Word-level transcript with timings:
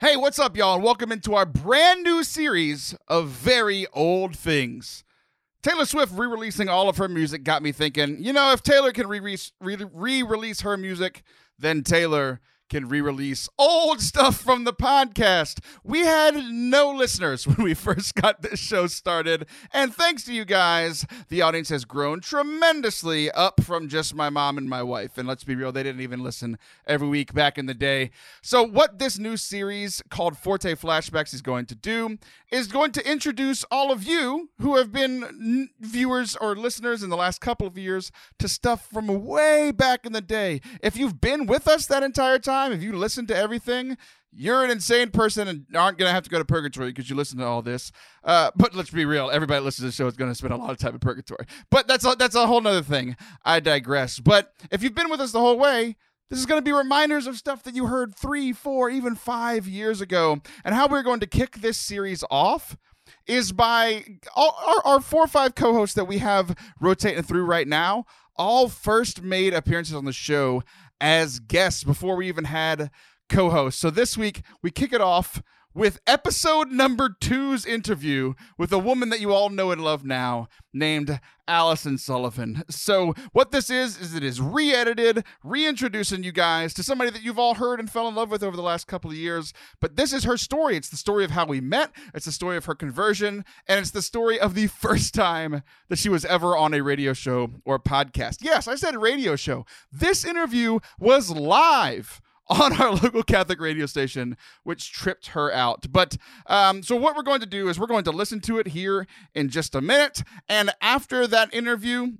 Hey, 0.00 0.14
what's 0.14 0.38
up, 0.38 0.56
y'all? 0.56 0.76
And 0.76 0.84
welcome 0.84 1.10
into 1.10 1.34
our 1.34 1.44
brand 1.44 2.04
new 2.04 2.22
series 2.22 2.94
of 3.08 3.30
very 3.30 3.84
old 3.92 4.36
things. 4.36 5.02
Taylor 5.60 5.86
Swift 5.86 6.12
re 6.16 6.28
releasing 6.28 6.68
all 6.68 6.88
of 6.88 6.98
her 6.98 7.08
music 7.08 7.42
got 7.42 7.64
me 7.64 7.72
thinking, 7.72 8.22
you 8.22 8.32
know, 8.32 8.52
if 8.52 8.62
Taylor 8.62 8.92
can 8.92 9.08
re 9.08 9.18
release 9.60 10.60
her 10.60 10.76
music, 10.76 11.24
then 11.58 11.82
Taylor 11.82 12.38
can 12.68 12.88
re 12.88 13.00
release 13.00 13.48
old 13.58 14.00
stuff 14.00 14.40
from 14.40 14.64
the 14.64 14.72
podcast. 14.72 15.60
We 15.82 16.00
had 16.00 16.34
no 16.36 16.90
listeners 16.90 17.46
when 17.46 17.64
we 17.64 17.74
first 17.74 18.14
got 18.14 18.42
this 18.42 18.60
show 18.60 18.86
started. 18.86 19.46
And 19.72 19.94
thanks 19.94 20.24
to 20.24 20.32
you 20.32 20.44
guys, 20.44 21.06
the 21.28 21.42
audience 21.42 21.68
has 21.70 21.84
grown 21.84 22.20
tremendously 22.20 23.30
up 23.30 23.62
from 23.62 23.88
just 23.88 24.14
my 24.14 24.30
mom 24.30 24.58
and 24.58 24.68
my 24.68 24.82
wife. 24.82 25.16
And 25.18 25.26
let's 25.26 25.44
be 25.44 25.54
real, 25.54 25.72
they 25.72 25.82
didn't 25.82 26.02
even 26.02 26.22
listen 26.22 26.58
every 26.86 27.08
week 27.08 27.32
back 27.32 27.58
in 27.58 27.66
the 27.66 27.74
day. 27.74 28.10
So, 28.42 28.62
what 28.62 28.98
this 28.98 29.18
new 29.18 29.36
series 29.36 30.02
called 30.10 30.36
Forte 30.36 30.74
Flashbacks 30.74 31.32
is 31.32 31.42
going 31.42 31.66
to 31.66 31.74
do 31.74 32.18
is 32.50 32.66
going 32.66 32.92
to 32.92 33.10
introduce 33.10 33.64
all 33.70 33.92
of 33.92 34.02
you 34.02 34.50
who 34.60 34.76
have 34.76 34.92
been 34.92 35.68
viewers 35.80 36.36
or 36.36 36.56
listeners 36.56 37.02
in 37.02 37.10
the 37.10 37.16
last 37.16 37.40
couple 37.40 37.66
of 37.66 37.76
years 37.76 38.10
to 38.38 38.48
stuff 38.48 38.86
from 38.90 39.24
way 39.24 39.70
back 39.70 40.06
in 40.06 40.12
the 40.12 40.20
day. 40.20 40.60
If 40.82 40.96
you've 40.96 41.20
been 41.20 41.46
with 41.46 41.68
us 41.68 41.86
that 41.86 42.02
entire 42.02 42.38
time, 42.38 42.57
time, 42.58 42.72
if 42.72 42.82
you 42.82 42.92
listen 42.92 43.26
to 43.26 43.36
everything, 43.36 43.96
you're 44.32 44.64
an 44.64 44.70
insane 44.70 45.10
person 45.10 45.48
and 45.48 45.64
aren't 45.74 45.98
going 45.98 46.08
to 46.08 46.12
have 46.12 46.24
to 46.24 46.30
go 46.30 46.38
to 46.38 46.44
purgatory 46.44 46.88
because 46.88 47.08
you 47.08 47.16
listen 47.16 47.38
to 47.38 47.46
all 47.46 47.62
this. 47.62 47.92
Uh, 48.24 48.50
but 48.56 48.74
let's 48.74 48.90
be 48.90 49.04
real. 49.04 49.30
Everybody 49.30 49.64
listens 49.64 49.84
to 49.84 49.86
the 49.86 49.92
show 49.92 50.06
is 50.06 50.16
going 50.16 50.30
to 50.30 50.34
spend 50.34 50.52
a 50.52 50.56
lot 50.56 50.70
of 50.70 50.78
time 50.78 50.94
in 50.94 50.98
purgatory. 50.98 51.46
But 51.70 51.88
that's 51.88 52.04
a, 52.04 52.14
that's 52.18 52.34
a 52.34 52.46
whole 52.46 52.60
nother 52.60 52.82
thing. 52.82 53.16
I 53.44 53.60
digress. 53.60 54.18
But 54.18 54.52
if 54.70 54.82
you've 54.82 54.94
been 54.94 55.10
with 55.10 55.20
us 55.20 55.32
the 55.32 55.40
whole 55.40 55.58
way, 55.58 55.96
this 56.30 56.38
is 56.38 56.46
going 56.46 56.58
to 56.58 56.64
be 56.64 56.72
reminders 56.72 57.26
of 57.26 57.36
stuff 57.36 57.62
that 57.62 57.74
you 57.74 57.86
heard 57.86 58.14
three, 58.14 58.52
four, 58.52 58.90
even 58.90 59.14
five 59.14 59.66
years 59.66 60.00
ago. 60.00 60.42
And 60.64 60.74
how 60.74 60.86
we're 60.88 61.02
going 61.02 61.20
to 61.20 61.26
kick 61.26 61.58
this 61.58 61.78
series 61.78 62.22
off 62.30 62.76
is 63.26 63.52
by 63.52 64.04
all, 64.36 64.58
our, 64.66 64.92
our 64.92 65.00
four 65.00 65.24
or 65.24 65.28
five 65.28 65.54
co 65.54 65.72
hosts 65.72 65.94
that 65.94 66.04
we 66.04 66.18
have 66.18 66.54
rotating 66.80 67.22
through 67.22 67.44
right 67.44 67.66
now 67.66 68.04
all 68.38 68.68
first 68.68 69.22
made 69.22 69.52
appearances 69.52 69.94
on 69.94 70.04
the 70.04 70.12
show 70.12 70.62
as 71.00 71.38
guests 71.38 71.84
before 71.84 72.16
we 72.16 72.28
even 72.28 72.44
had 72.44 72.90
co 73.28 73.50
hosts. 73.50 73.80
So 73.80 73.90
this 73.90 74.16
week, 74.16 74.42
we 74.62 74.70
kick 74.70 74.92
it 74.92 75.00
off 75.00 75.42
with 75.78 76.00
episode 76.08 76.72
number 76.72 77.08
two's 77.08 77.64
interview 77.64 78.34
with 78.58 78.72
a 78.72 78.78
woman 78.80 79.10
that 79.10 79.20
you 79.20 79.32
all 79.32 79.48
know 79.48 79.70
and 79.70 79.80
love 79.80 80.04
now 80.04 80.48
named 80.72 81.20
Allison 81.46 81.96
Sullivan. 81.96 82.64
So, 82.68 83.14
what 83.30 83.52
this 83.52 83.70
is, 83.70 83.96
is 83.96 84.12
it 84.12 84.24
is 84.24 84.40
re 84.40 84.74
edited, 84.74 85.22
reintroducing 85.44 86.24
you 86.24 86.32
guys 86.32 86.74
to 86.74 86.82
somebody 86.82 87.10
that 87.10 87.22
you've 87.22 87.38
all 87.38 87.54
heard 87.54 87.78
and 87.78 87.88
fell 87.88 88.08
in 88.08 88.16
love 88.16 88.28
with 88.28 88.42
over 88.42 88.56
the 88.56 88.62
last 88.62 88.88
couple 88.88 89.08
of 89.08 89.16
years. 89.16 89.52
But 89.80 89.94
this 89.94 90.12
is 90.12 90.24
her 90.24 90.36
story. 90.36 90.76
It's 90.76 90.88
the 90.90 90.96
story 90.96 91.24
of 91.24 91.30
how 91.30 91.46
we 91.46 91.60
met, 91.60 91.92
it's 92.12 92.26
the 92.26 92.32
story 92.32 92.56
of 92.56 92.64
her 92.64 92.74
conversion, 92.74 93.44
and 93.68 93.78
it's 93.78 93.92
the 93.92 94.02
story 94.02 94.38
of 94.40 94.56
the 94.56 94.66
first 94.82 95.14
time 95.14 95.62
that 95.88 96.00
she 96.00 96.08
was 96.08 96.24
ever 96.24 96.56
on 96.56 96.74
a 96.74 96.82
radio 96.82 97.12
show 97.12 97.52
or 97.64 97.78
podcast. 97.78 98.38
Yes, 98.40 98.66
I 98.66 98.74
said 98.74 98.96
radio 98.96 99.36
show. 99.36 99.64
This 99.92 100.24
interview 100.24 100.80
was 100.98 101.30
live 101.30 102.20
on 102.48 102.80
our 102.80 102.92
local 103.02 103.22
Catholic 103.22 103.60
radio 103.60 103.86
station, 103.86 104.36
which 104.64 104.92
tripped 104.92 105.28
her 105.28 105.52
out. 105.52 105.86
But 105.90 106.16
um, 106.46 106.82
so, 106.82 106.96
what 106.96 107.16
we're 107.16 107.22
going 107.22 107.40
to 107.40 107.46
do 107.46 107.68
is 107.68 107.78
we're 107.78 107.86
going 107.86 108.04
to 108.04 108.10
listen 108.10 108.40
to 108.42 108.58
it 108.58 108.68
here 108.68 109.06
in 109.34 109.48
just 109.48 109.74
a 109.74 109.80
minute. 109.80 110.22
And 110.48 110.70
after 110.80 111.26
that 111.26 111.52
interview, 111.52 112.12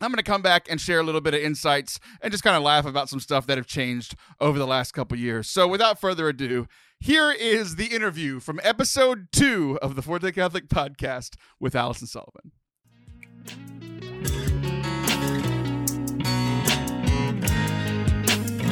I'm 0.00 0.10
going 0.10 0.16
to 0.16 0.22
come 0.22 0.42
back 0.42 0.66
and 0.70 0.80
share 0.80 1.00
a 1.00 1.02
little 1.02 1.20
bit 1.20 1.34
of 1.34 1.40
insights 1.40 1.98
and 2.20 2.30
just 2.30 2.44
kind 2.44 2.56
of 2.56 2.62
laugh 2.62 2.86
about 2.86 3.08
some 3.08 3.20
stuff 3.20 3.46
that 3.46 3.58
have 3.58 3.66
changed 3.66 4.14
over 4.40 4.58
the 4.58 4.66
last 4.66 4.92
couple 4.92 5.18
years. 5.18 5.48
So, 5.48 5.66
without 5.66 6.00
further 6.00 6.28
ado, 6.28 6.66
here 7.00 7.30
is 7.30 7.76
the 7.76 7.86
interview 7.86 8.40
from 8.40 8.60
episode 8.62 9.28
two 9.32 9.78
of 9.82 9.96
the 9.96 10.02
Forte 10.02 10.32
Catholic 10.32 10.68
podcast 10.68 11.36
with 11.60 11.74
Allison 11.74 12.06
Sullivan. 12.06 12.52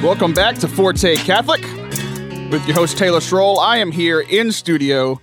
Welcome 0.07 0.35
back 0.35 0.55
to 0.59 0.69
Forte 0.69 1.17
Catholic 1.17 1.63
with 2.53 2.65
your 2.65 2.77
host 2.77 2.97
Taylor 2.97 3.19
Schroll. 3.19 3.59
I 3.59 3.79
am 3.79 3.91
here 3.91 4.21
in 4.21 4.53
studio 4.53 5.21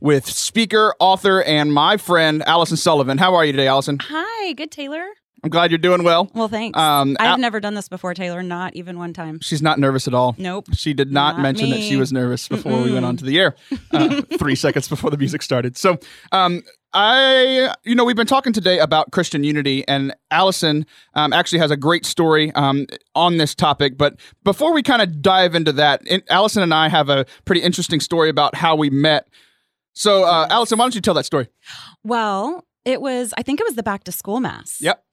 with 0.00 0.26
speaker, 0.26 0.94
author, 1.00 1.42
and 1.44 1.72
my 1.72 1.96
friend 1.96 2.42
Allison 2.46 2.76
Sullivan. 2.76 3.16
How 3.16 3.34
are 3.36 3.44
you 3.46 3.52
today, 3.52 3.68
Allison? 3.68 3.98
Hi, 4.02 4.52
good 4.52 4.70
Taylor. 4.70 5.02
I'm 5.42 5.48
glad 5.48 5.70
you're 5.70 5.78
doing 5.78 6.04
well. 6.04 6.30
Well, 6.34 6.48
thanks. 6.48 6.78
Um, 6.78 7.16
I've 7.18 7.26
Al- 7.26 7.38
never 7.38 7.58
done 7.58 7.72
this 7.72 7.88
before, 7.88 8.12
Taylor. 8.12 8.42
Not 8.42 8.76
even 8.76 8.98
one 8.98 9.14
time. 9.14 9.40
She's 9.40 9.62
not 9.62 9.78
nervous 9.78 10.06
at 10.06 10.12
all. 10.12 10.34
Nope. 10.36 10.66
She 10.74 10.92
did 10.92 11.10
not, 11.10 11.36
not 11.36 11.42
mention 11.42 11.70
me. 11.70 11.76
that 11.76 11.82
she 11.82 11.96
was 11.96 12.12
nervous 12.12 12.48
before 12.48 12.72
Mm-mm. 12.72 12.84
we 12.84 12.92
went 12.92 13.06
on 13.06 13.16
to 13.16 13.24
the 13.24 13.38
air. 13.40 13.56
Uh, 13.92 14.20
three 14.38 14.54
seconds 14.56 14.88
before 14.88 15.10
the 15.10 15.16
music 15.16 15.40
started. 15.40 15.78
So, 15.78 15.98
um, 16.32 16.64
I, 16.92 17.74
you 17.84 17.94
know, 17.94 18.04
we've 18.04 18.16
been 18.16 18.26
talking 18.26 18.52
today 18.52 18.78
about 18.78 19.12
Christian 19.12 19.44
unity, 19.44 19.86
and 19.86 20.14
Allison 20.30 20.86
um, 21.14 21.32
actually 21.32 21.58
has 21.58 21.70
a 21.70 21.76
great 21.76 22.06
story 22.06 22.50
um, 22.52 22.86
on 23.14 23.36
this 23.36 23.54
topic. 23.54 23.98
But 23.98 24.18
before 24.42 24.72
we 24.72 24.82
kind 24.82 25.02
of 25.02 25.20
dive 25.20 25.54
into 25.54 25.72
that, 25.72 26.06
in, 26.06 26.22
Allison 26.30 26.62
and 26.62 26.72
I 26.72 26.88
have 26.88 27.08
a 27.08 27.26
pretty 27.44 27.60
interesting 27.60 28.00
story 28.00 28.30
about 28.30 28.54
how 28.54 28.74
we 28.74 28.88
met. 28.90 29.28
So, 29.92 30.24
uh, 30.24 30.46
Allison, 30.50 30.78
why 30.78 30.84
don't 30.84 30.94
you 30.94 31.00
tell 31.00 31.14
that 31.14 31.26
story? 31.26 31.48
Well, 32.04 32.64
it 32.84 33.00
was, 33.00 33.34
I 33.36 33.42
think 33.42 33.60
it 33.60 33.66
was 33.66 33.74
the 33.74 33.82
back 33.82 34.04
to 34.04 34.12
school 34.12 34.40
mass. 34.40 34.78
Yep. 34.80 35.04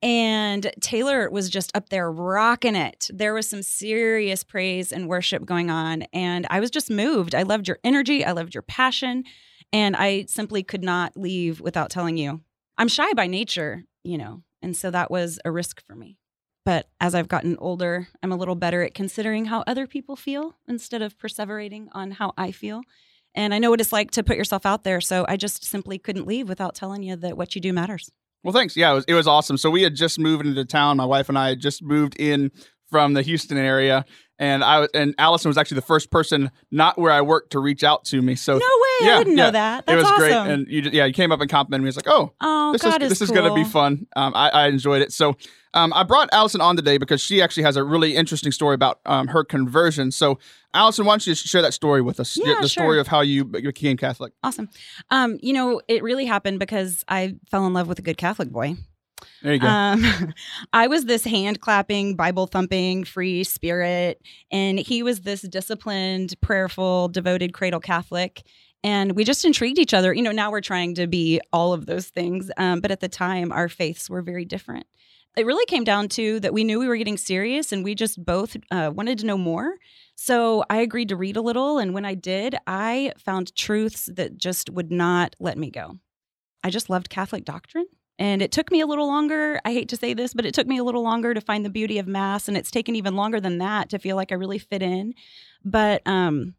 And 0.00 0.70
Taylor 0.80 1.28
was 1.30 1.50
just 1.50 1.76
up 1.76 1.90
there 1.90 2.10
rocking 2.10 2.76
it. 2.76 3.10
There 3.12 3.34
was 3.34 3.48
some 3.48 3.62
serious 3.62 4.44
praise 4.44 4.92
and 4.92 5.08
worship 5.08 5.44
going 5.44 5.70
on. 5.70 6.02
And 6.12 6.46
I 6.48 6.60
was 6.60 6.70
just 6.70 6.90
moved. 6.90 7.34
I 7.34 7.42
loved 7.42 7.68
your 7.68 7.78
energy. 7.84 8.24
I 8.24 8.32
loved 8.32 8.54
your 8.54 8.62
passion. 8.62 9.24
And 9.72 9.96
I 9.96 10.24
simply 10.28 10.62
could 10.62 10.82
not 10.82 11.16
leave 11.16 11.60
without 11.60 11.90
telling 11.90 12.16
you. 12.16 12.40
I'm 12.76 12.88
shy 12.88 13.12
by 13.12 13.26
nature, 13.26 13.84
you 14.04 14.18
know, 14.18 14.42
and 14.62 14.76
so 14.76 14.90
that 14.90 15.10
was 15.10 15.38
a 15.44 15.50
risk 15.50 15.84
for 15.86 15.94
me. 15.94 16.16
But 16.64 16.88
as 17.00 17.14
I've 17.14 17.28
gotten 17.28 17.56
older, 17.58 18.08
I'm 18.22 18.32
a 18.32 18.36
little 18.36 18.54
better 18.54 18.82
at 18.82 18.94
considering 18.94 19.46
how 19.46 19.64
other 19.66 19.86
people 19.86 20.16
feel 20.16 20.54
instead 20.68 21.02
of 21.02 21.16
perseverating 21.18 21.88
on 21.92 22.12
how 22.12 22.34
I 22.36 22.52
feel. 22.52 22.82
And 23.34 23.54
I 23.54 23.58
know 23.58 23.70
what 23.70 23.80
it's 23.80 23.92
like 23.92 24.10
to 24.12 24.22
put 24.22 24.36
yourself 24.36 24.66
out 24.66 24.84
there. 24.84 25.00
So 25.00 25.24
I 25.28 25.36
just 25.36 25.64
simply 25.64 25.98
couldn't 25.98 26.26
leave 26.26 26.48
without 26.48 26.74
telling 26.74 27.02
you 27.02 27.16
that 27.16 27.36
what 27.36 27.54
you 27.54 27.60
do 27.60 27.72
matters. 27.72 28.10
Well, 28.44 28.52
thanks. 28.52 28.76
Yeah, 28.76 28.92
it 28.92 28.94
was, 28.94 29.04
it 29.08 29.14
was 29.14 29.26
awesome. 29.26 29.56
So 29.56 29.70
we 29.70 29.82
had 29.82 29.94
just 29.94 30.18
moved 30.18 30.46
into 30.46 30.64
town. 30.64 30.96
My 30.98 31.04
wife 31.04 31.28
and 31.28 31.38
I 31.38 31.50
had 31.50 31.60
just 31.60 31.82
moved 31.82 32.16
in 32.20 32.50
from 32.90 33.14
the 33.14 33.22
Houston 33.22 33.58
area, 33.58 34.04
and 34.38 34.62
I 34.62 34.86
and 34.94 35.14
Allison 35.18 35.48
was 35.48 35.58
actually 35.58 35.76
the 35.76 35.82
first 35.82 36.10
person 36.10 36.50
not 36.70 36.98
where 36.98 37.12
I 37.12 37.20
worked 37.20 37.52
to 37.52 37.58
reach 37.58 37.82
out 37.82 38.04
to 38.06 38.22
me. 38.22 38.34
So 38.34 38.52
no 38.52 38.58
way, 38.58 39.06
yeah, 39.06 39.14
I 39.14 39.18
didn't 39.18 39.36
yeah, 39.36 39.44
know 39.44 39.50
that. 39.52 39.86
That's 39.86 39.94
it 39.94 39.96
was 39.96 40.04
awesome. 40.04 40.18
great, 40.18 40.32
and 40.32 40.68
you 40.68 40.90
yeah 40.92 41.04
you 41.06 41.12
came 41.12 41.32
up 41.32 41.40
and 41.40 41.50
complimented 41.50 41.84
me. 41.84 41.88
It's 41.88 41.96
like 41.96 42.08
oh 42.08 42.32
oh 42.40 42.72
this 42.72 42.82
God 42.82 43.02
is, 43.02 43.12
is 43.12 43.18
this 43.18 43.28
cool. 43.28 43.36
is 43.36 43.40
going 43.42 43.54
to 43.54 43.64
be 43.64 43.68
fun. 43.68 44.06
Um, 44.16 44.32
I, 44.34 44.50
I 44.50 44.66
enjoyed 44.68 45.02
it. 45.02 45.12
So 45.12 45.36
um, 45.74 45.92
I 45.92 46.02
brought 46.02 46.28
Allison 46.32 46.60
on 46.60 46.76
today 46.76 46.98
because 46.98 47.20
she 47.20 47.42
actually 47.42 47.64
has 47.64 47.76
a 47.76 47.84
really 47.84 48.16
interesting 48.16 48.52
story 48.52 48.74
about 48.74 49.00
um, 49.06 49.28
her 49.28 49.44
conversion. 49.44 50.10
So 50.10 50.38
Allison, 50.74 51.04
why 51.04 51.12
don't 51.12 51.26
you 51.26 51.34
share 51.34 51.62
that 51.62 51.74
story 51.74 52.02
with 52.02 52.20
us? 52.20 52.36
Yeah, 52.36 52.54
the 52.60 52.68
sure. 52.68 52.84
story 52.84 53.00
of 53.00 53.08
how 53.08 53.20
you 53.20 53.44
became 53.44 53.96
Catholic. 53.96 54.32
Awesome. 54.42 54.68
Um, 55.10 55.38
you 55.42 55.52
know, 55.52 55.80
it 55.88 56.02
really 56.02 56.26
happened 56.26 56.58
because 56.58 57.04
I 57.08 57.36
fell 57.50 57.66
in 57.66 57.72
love 57.72 57.88
with 57.88 57.98
a 57.98 58.02
good 58.02 58.16
Catholic 58.16 58.50
boy. 58.50 58.76
There 59.42 59.54
you 59.54 59.60
go. 59.60 59.66
Um, 59.66 60.34
I 60.72 60.86
was 60.86 61.04
this 61.04 61.24
hand 61.24 61.60
clapping, 61.60 62.16
Bible 62.16 62.46
thumping, 62.46 63.04
free 63.04 63.44
spirit, 63.44 64.20
and 64.50 64.78
he 64.78 65.02
was 65.02 65.20
this 65.20 65.42
disciplined, 65.42 66.34
prayerful, 66.40 67.08
devoted 67.08 67.52
cradle 67.52 67.80
Catholic. 67.80 68.42
And 68.84 69.12
we 69.12 69.24
just 69.24 69.44
intrigued 69.44 69.78
each 69.78 69.94
other. 69.94 70.14
You 70.14 70.22
know, 70.22 70.32
now 70.32 70.50
we're 70.50 70.60
trying 70.60 70.94
to 70.94 71.06
be 71.06 71.40
all 71.52 71.72
of 71.72 71.86
those 71.86 72.06
things. 72.08 72.50
Um, 72.56 72.80
but 72.80 72.90
at 72.90 73.00
the 73.00 73.08
time, 73.08 73.50
our 73.52 73.68
faiths 73.68 74.08
were 74.08 74.22
very 74.22 74.44
different. 74.44 74.86
It 75.36 75.46
really 75.46 75.66
came 75.66 75.84
down 75.84 76.08
to 76.10 76.40
that 76.40 76.52
we 76.52 76.64
knew 76.64 76.80
we 76.80 76.88
were 76.88 76.96
getting 76.96 77.16
serious 77.16 77.70
and 77.70 77.84
we 77.84 77.94
just 77.94 78.24
both 78.24 78.56
uh, 78.70 78.90
wanted 78.94 79.18
to 79.18 79.26
know 79.26 79.38
more. 79.38 79.74
So 80.16 80.64
I 80.68 80.78
agreed 80.78 81.10
to 81.10 81.16
read 81.16 81.36
a 81.36 81.40
little. 81.40 81.78
And 81.78 81.94
when 81.94 82.04
I 82.04 82.14
did, 82.14 82.56
I 82.66 83.12
found 83.18 83.54
truths 83.54 84.08
that 84.14 84.36
just 84.36 84.70
would 84.70 84.90
not 84.90 85.36
let 85.38 85.56
me 85.56 85.70
go. 85.70 85.98
I 86.64 86.70
just 86.70 86.90
loved 86.90 87.08
Catholic 87.08 87.44
doctrine. 87.44 87.86
And 88.18 88.42
it 88.42 88.50
took 88.50 88.70
me 88.72 88.80
a 88.80 88.86
little 88.86 89.06
longer. 89.06 89.60
I 89.64 89.72
hate 89.72 89.88
to 89.90 89.96
say 89.96 90.12
this, 90.12 90.34
but 90.34 90.44
it 90.44 90.52
took 90.52 90.66
me 90.66 90.78
a 90.78 90.84
little 90.84 91.02
longer 91.02 91.34
to 91.34 91.40
find 91.40 91.64
the 91.64 91.70
beauty 91.70 91.98
of 91.98 92.08
Mass. 92.08 92.48
And 92.48 92.56
it's 92.56 92.70
taken 92.70 92.96
even 92.96 93.14
longer 93.14 93.40
than 93.40 93.58
that 93.58 93.88
to 93.90 93.98
feel 93.98 94.16
like 94.16 94.32
I 94.32 94.36
really 94.36 94.58
fit 94.58 94.82
in. 94.82 95.14
But 95.64 96.02
um, 96.04 96.54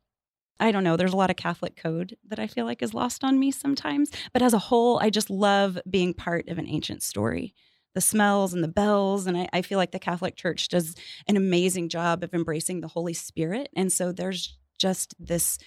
I 0.60 0.72
don't 0.72 0.84
know. 0.84 0.96
There's 0.96 1.14
a 1.14 1.18
lot 1.18 1.30
of 1.30 1.36
Catholic 1.36 1.76
code 1.76 2.16
that 2.28 2.40
I 2.40 2.48
feel 2.48 2.66
like 2.66 2.82
is 2.82 2.94
lost 2.94 3.24
on 3.24 3.40
me 3.40 3.52
sometimes. 3.52 4.12
But 4.32 4.42
as 4.42 4.54
a 4.54 4.60
whole, 4.60 5.00
I 5.00 5.10
just 5.10 5.30
love 5.30 5.78
being 5.90 6.14
part 6.14 6.48
of 6.48 6.58
an 6.58 6.68
ancient 6.68 7.04
story. 7.04 7.54
The 7.94 8.02
smells 8.02 8.54
and 8.54 8.64
the 8.64 8.70
bells. 8.70 9.28
And 9.28 9.38
I, 9.38 9.50
I 9.52 9.62
feel 9.62 9.78
like 9.78 9.92
the 9.92 10.00
Catholic 10.00 10.38
Church 10.38 10.70
does 10.70 10.96
an 11.28 11.36
amazing 11.36 11.90
job 11.90 12.24
of 12.24 12.34
embracing 12.34 12.80
the 12.80 12.88
Holy 12.88 13.14
Spirit. 13.14 13.70
And 13.76 13.92
so 13.92 14.12
there's 14.12 14.58
just 14.78 15.14
this 15.20 15.58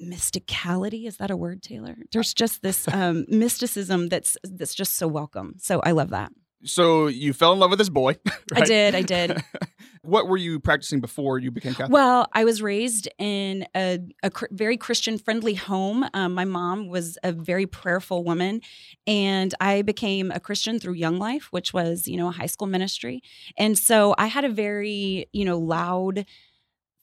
mysticality 0.00 1.06
is 1.06 1.16
that 1.18 1.30
a 1.30 1.36
word 1.36 1.62
taylor 1.62 1.96
there's 2.12 2.34
just 2.34 2.62
this 2.62 2.86
um, 2.92 3.24
mysticism 3.28 4.08
that's 4.08 4.36
that's 4.44 4.74
just 4.74 4.96
so 4.96 5.06
welcome 5.08 5.54
so 5.58 5.80
i 5.84 5.90
love 5.90 6.10
that 6.10 6.32
So 6.64 7.08
you 7.08 7.32
fell 7.32 7.52
in 7.52 7.58
love 7.58 7.70
with 7.70 7.80
this 7.80 7.88
boy. 7.90 8.12
I 8.54 8.60
did. 8.60 8.94
I 8.94 9.02
did. 9.02 9.42
what 10.02 10.28
were 10.28 10.36
you 10.36 10.60
practicing 10.60 11.00
before 11.00 11.40
you 11.40 11.50
became 11.50 11.72
Catholic? 11.74 11.90
Well, 11.90 12.28
I 12.32 12.44
was 12.44 12.62
raised 12.62 13.08
in 13.18 13.66
a, 13.74 13.98
a 14.22 14.30
cr- 14.30 14.46
very 14.52 14.76
Christian 14.76 15.18
friendly 15.18 15.54
home. 15.54 16.04
Um, 16.14 16.34
my 16.34 16.44
mom 16.44 16.86
was 16.86 17.18
a 17.24 17.32
very 17.32 17.66
prayerful 17.66 18.22
woman, 18.22 18.60
and 19.08 19.52
I 19.60 19.82
became 19.82 20.30
a 20.30 20.38
Christian 20.38 20.78
through 20.78 20.94
Young 20.94 21.18
Life, 21.18 21.48
which 21.50 21.74
was, 21.74 22.06
you 22.06 22.16
know, 22.16 22.28
a 22.28 22.32
high 22.40 22.46
school 22.46 22.68
ministry. 22.68 23.22
And 23.58 23.76
so 23.76 24.14
I 24.16 24.28
had 24.28 24.44
a 24.44 24.48
very, 24.48 25.26
you 25.32 25.44
know, 25.44 25.58
loud 25.58 26.24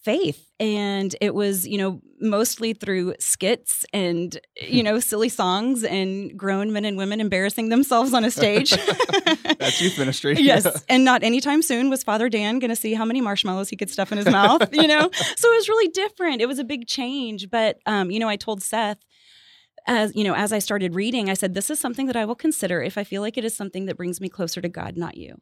faith. 0.04 0.46
And 0.60 1.16
it 1.22 1.34
was 1.34 1.68
you 1.68 1.78
know 1.78 2.02
mostly 2.20 2.74
through 2.74 3.16
skits 3.20 3.86
and 3.94 4.38
you 4.62 4.84
know 4.84 5.00
silly 5.00 5.30
songs 5.30 5.84
and 5.84 6.38
grown 6.38 6.74
men 6.74 6.84
and 6.86 6.98
women 6.98 7.22
embarrassing 7.22 7.70
themselves 7.70 8.14
on 8.14 8.26
a 8.26 8.32
stage. 8.32 8.72
That's 9.60 9.82
youth 9.82 9.98
ministry. 9.98 10.36
yes. 10.40 10.84
And 10.90 11.06
not 11.06 11.24
anytime 11.24 11.62
soon 11.62 11.90
was 11.90 12.04
father 12.04 12.30
dan 12.30 12.60
going 12.60 12.70
to 12.70 12.76
see 12.76 12.94
how 12.94 13.06
many 13.06 13.22
marshmallows 13.22 13.70
he 13.70 13.78
could 13.78 13.90
stuff 13.90 14.12
in 14.12 14.18
his 14.18 14.28
mouth 14.28 14.68
you 14.74 14.88
know? 14.88 15.10
So 15.38 15.52
it 15.52 15.56
was 15.56 15.70
really 15.70 15.90
different. 15.90 16.42
It 16.42 16.48
was 16.48 16.60
a 16.60 16.64
big 16.64 16.88
change. 16.88 17.50
But 17.50 17.80
um, 17.86 18.12
you 18.12 18.20
know 18.20 18.30
i 18.30 18.36
told 18.36 18.62
seth 18.62 19.00
as 19.88 20.16
you 20.16 20.24
know 20.24 20.36
as 20.36 20.52
i 20.52 20.60
started 20.60 20.96
reading 20.96 21.30
i 21.30 21.34
said 21.34 21.54
this 21.54 21.70
is 21.70 21.80
something 21.80 22.06
that 22.06 22.16
i 22.16 22.26
will 22.26 22.36
consider 22.36 22.82
if 22.82 22.98
i 22.98 23.04
feel 23.04 23.22
like 23.22 23.38
it 23.38 23.46
is 23.46 23.56
something 23.56 23.86
that 23.86 23.98
brings 23.98 24.20
me 24.20 24.30
closer 24.30 24.62
to 24.62 24.70
god 24.70 24.98
not 24.98 25.18
you 25.18 25.38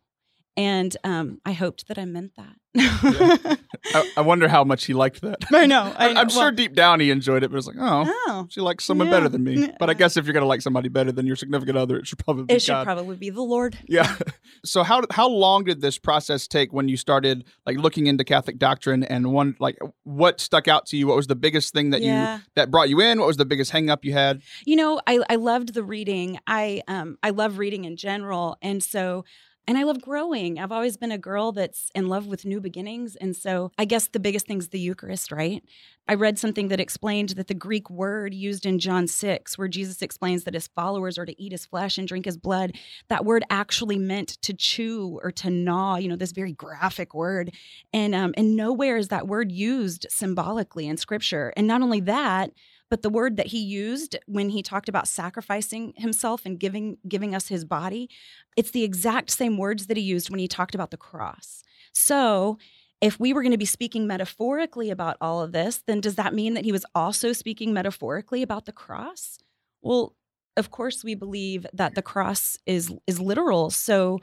and 0.57 0.97
um, 1.03 1.39
I 1.45 1.53
hoped 1.53 1.87
that 1.87 1.99
I 1.99 2.05
meant 2.05 2.31
that. 2.35 2.55
I, 3.93 4.11
I, 4.17 4.21
wonder 4.21 4.47
how 4.47 4.63
much 4.63 4.85
he 4.85 4.93
liked 4.93 5.21
that. 5.21 5.37
I 5.51 5.65
know. 5.67 5.93
I 5.97 6.19
am 6.19 6.29
sure 6.29 6.51
deep 6.51 6.73
down 6.73 6.99
he 6.99 7.11
enjoyed 7.11 7.43
it, 7.43 7.51
but 7.51 7.57
it's 7.57 7.67
like, 7.67 7.77
oh, 7.79 8.05
oh 8.27 8.47
she 8.49 8.61
likes 8.61 8.83
someone 8.83 9.07
yeah. 9.07 9.13
better 9.13 9.29
than 9.29 9.43
me. 9.43 9.69
But 9.79 9.89
I 9.89 9.93
guess 9.93 10.17
if 10.17 10.25
you're 10.25 10.33
gonna 10.33 10.45
like 10.47 10.61
somebody 10.61 10.89
better 10.89 11.11
than 11.11 11.25
your 11.25 11.35
significant 11.35 11.77
other, 11.77 11.97
it 11.97 12.07
should 12.07 12.19
probably 12.19 12.45
be 12.45 12.55
it 12.55 12.61
should 12.61 12.71
God. 12.71 12.85
probably 12.85 13.15
be 13.15 13.29
the 13.29 13.41
Lord. 13.41 13.77
Yeah. 13.87 14.15
So 14.65 14.81
how 14.81 15.03
how 15.11 15.29
long 15.29 15.65
did 15.65 15.81
this 15.81 15.99
process 15.99 16.47
take 16.47 16.73
when 16.73 16.89
you 16.89 16.97
started 16.97 17.45
like 17.65 17.77
looking 17.77 18.07
into 18.07 18.23
Catholic 18.23 18.57
doctrine 18.57 19.03
and 19.03 19.31
one 19.31 19.55
like 19.59 19.77
what 20.03 20.39
stuck 20.41 20.67
out 20.67 20.87
to 20.87 20.97
you? 20.97 21.07
What 21.07 21.15
was 21.15 21.27
the 21.27 21.35
biggest 21.35 21.73
thing 21.73 21.91
that 21.91 22.01
yeah. 22.01 22.37
you 22.37 22.43
that 22.55 22.71
brought 22.71 22.89
you 22.89 22.99
in? 22.99 23.19
What 23.19 23.27
was 23.27 23.37
the 23.37 23.45
biggest 23.45 23.71
hang 23.71 23.89
up 23.89 24.03
you 24.03 24.13
had? 24.13 24.41
You 24.65 24.75
know, 24.75 24.99
I 25.05 25.19
I 25.29 25.35
loved 25.35 25.73
the 25.73 25.83
reading. 25.83 26.39
I 26.47 26.81
um 26.87 27.17
I 27.21 27.29
love 27.29 27.59
reading 27.59 27.85
in 27.85 27.97
general, 27.97 28.57
and 28.61 28.83
so 28.83 29.25
and 29.67 29.77
I 29.77 29.83
love 29.83 30.01
growing. 30.01 30.59
I've 30.59 30.71
always 30.71 30.95
been 30.95 31.11
a 31.11 31.17
girl 31.17 31.51
that's 31.51 31.91
in 31.93 32.07
love 32.07 32.25
with 32.25 32.45
new 32.45 32.61
beginnings. 32.61 33.17
And 33.17 33.35
so 33.35 33.71
I 33.77 33.83
guess 33.83 34.07
the 34.07 34.19
biggest 34.19 34.47
thing 34.47 34.59
is 34.59 34.69
the 34.69 34.79
Eucharist, 34.79 35.31
right? 35.31 35.61
I 36.07 36.13
read 36.13 36.39
something 36.39 36.69
that 36.69 36.79
explained 36.79 37.29
that 37.29 37.47
the 37.47 37.53
Greek 37.53 37.89
word 37.89 38.33
used 38.33 38.65
in 38.65 38.79
John 38.79 39.07
6, 39.07 39.57
where 39.57 39.67
Jesus 39.67 40.01
explains 40.01 40.45
that 40.45 40.53
his 40.53 40.67
followers 40.67 41.17
are 41.17 41.25
to 41.25 41.41
eat 41.41 41.51
his 41.51 41.65
flesh 41.65 41.97
and 41.97 42.07
drink 42.07 42.23
his 42.23 42.37
blood, 42.37 42.77
that 43.09 43.25
word 43.25 43.43
actually 43.49 43.99
meant 43.99 44.29
to 44.43 44.53
chew 44.53 45.19
or 45.21 45.31
to 45.33 45.49
gnaw, 45.49 45.97
you 45.97 46.07
know, 46.07 46.15
this 46.15 46.31
very 46.31 46.53
graphic 46.53 47.13
word. 47.13 47.51
And 47.91 48.15
um, 48.15 48.33
and 48.37 48.55
nowhere 48.55 48.95
is 48.95 49.09
that 49.09 49.27
word 49.27 49.51
used 49.51 50.07
symbolically 50.09 50.87
in 50.87 50.95
scripture. 50.95 51.51
And 51.57 51.67
not 51.67 51.81
only 51.81 51.99
that, 52.01 52.51
but 52.89 53.01
the 53.01 53.09
word 53.09 53.37
that 53.37 53.47
he 53.47 53.59
used 53.59 54.17
when 54.25 54.49
he 54.49 54.61
talked 54.61 54.89
about 54.89 55.07
sacrificing 55.07 55.93
himself 55.97 56.45
and 56.45 56.59
giving 56.59 56.97
giving 57.07 57.35
us 57.35 57.47
his 57.47 57.65
body 57.65 58.09
it's 58.55 58.71
the 58.71 58.83
exact 58.83 59.29
same 59.29 59.57
words 59.57 59.87
that 59.87 59.97
he 59.97 60.03
used 60.03 60.29
when 60.29 60.39
he 60.39 60.47
talked 60.47 60.75
about 60.75 60.91
the 60.91 60.97
cross. 60.97 61.63
So 61.93 62.57
if 62.99 63.19
we 63.19 63.31
were 63.31 63.43
going 63.43 63.51
to 63.51 63.57
be 63.57 63.65
speaking 63.65 64.07
metaphorically 64.07 64.89
about 64.89 65.17
all 65.21 65.41
of 65.41 65.51
this 65.51 65.83
then 65.85 66.01
does 66.01 66.15
that 66.15 66.33
mean 66.33 66.53
that 66.53 66.65
he 66.65 66.71
was 66.71 66.85
also 66.95 67.33
speaking 67.33 67.73
metaphorically 67.73 68.41
about 68.41 68.65
the 68.65 68.71
cross? 68.71 69.37
Well 69.81 70.15
of 70.55 70.71
course 70.71 71.03
we 71.03 71.15
believe 71.15 71.65
that 71.73 71.95
the 71.95 72.01
cross 72.01 72.57
is 72.65 72.93
is 73.05 73.19
literal. 73.19 73.69
So 73.69 74.19